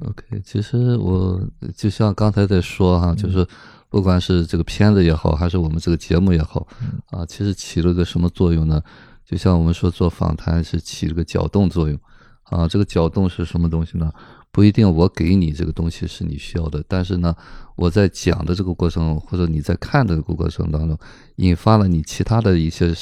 [0.00, 1.40] OK，其实我
[1.74, 3.46] 就像刚才在说哈，就是
[3.88, 6.66] 不管是这个片子也好，还是我们这个节目也好，
[7.10, 8.82] 啊，其实起了个什么作用呢？
[9.24, 11.98] 就像我们说做访谈是起了个搅动作用，
[12.44, 14.12] 啊，这个搅动是什么东西呢？
[14.50, 17.34] 不一定我给你这个东西是你需要的，但是呢，
[17.76, 20.98] 我在讲的这个过程，或者你在看的这个过程当中，
[21.36, 22.92] 引发了你其他的一些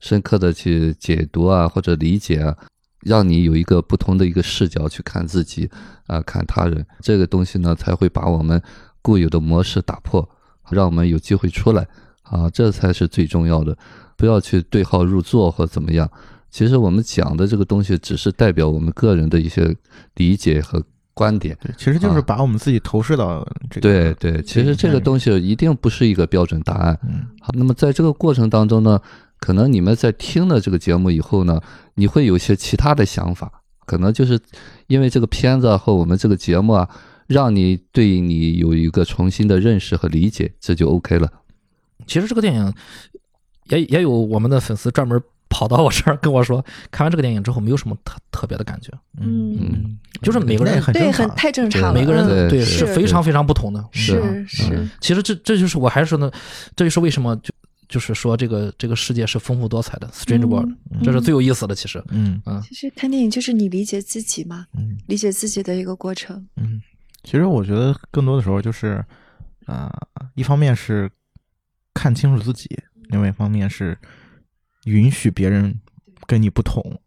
[0.00, 2.56] 深刻的去解读啊，或者理解啊，
[3.00, 5.70] 让你有一个不同的一个视角去看自己
[6.06, 8.60] 啊、看他人，这个东西呢，才会把我们
[9.00, 10.28] 固有的模式打破，
[10.70, 11.86] 让我们有机会出来
[12.22, 13.76] 啊，这才是最重要的。
[14.16, 16.10] 不要去对号入座或怎么样。
[16.50, 19.76] 其实我们讲的这个东西，只是代表我们个人的一些
[20.14, 20.82] 理解和
[21.16, 21.56] 观点。
[21.62, 23.80] 对，其实就是啊把我们自己投射到这个。
[23.80, 26.98] 对对，其实这个东西一定不是一个标准答案。
[27.08, 29.00] 嗯好，那么在这个过程当中呢，
[29.38, 31.58] 可能你们在听了这个节目以后呢，
[31.94, 33.50] 你会有些其他的想法，
[33.86, 34.38] 可能就是
[34.88, 36.86] 因为这个片子啊和我们这个节目啊，
[37.26, 41.32] 让你对你有一个重新的认识和理解，这就 OK 了。
[42.06, 42.72] 其实这个电影
[43.70, 48.90] 也也有我们的粉丝专门跑到我这儿跟我说， 看完这个电影之后没有什么特特别的感觉，
[49.20, 51.92] 嗯嗯，就是每个人很对，很太正常了。
[51.94, 52.48] 每个人嗯。
[52.48, 53.84] 对对是非常非常不同的。
[53.92, 54.64] 是是。
[54.64, 56.30] 是，其实这这就是我还是说呢，
[56.74, 57.50] 这就是为什么就
[57.88, 61.02] 就是说这个这个世界是丰富多彩的，Strange World，、嗯。
[61.02, 61.74] 这是最有意思的。
[61.74, 62.42] 其实，嗯。
[62.46, 62.60] 嗯。
[62.62, 64.98] 其实看电影就是你理解自己嘛，嗯。
[65.06, 66.46] 理解自己的一个过程。
[66.56, 66.82] 嗯，
[67.22, 69.04] 其实我觉得更多的时候就是，
[69.66, 69.92] 啊、
[70.34, 71.10] 一方面是
[71.94, 72.68] 看清楚自己，
[73.08, 73.96] 另外一方面是
[74.86, 75.80] 允许别人
[76.26, 77.00] 跟你不同，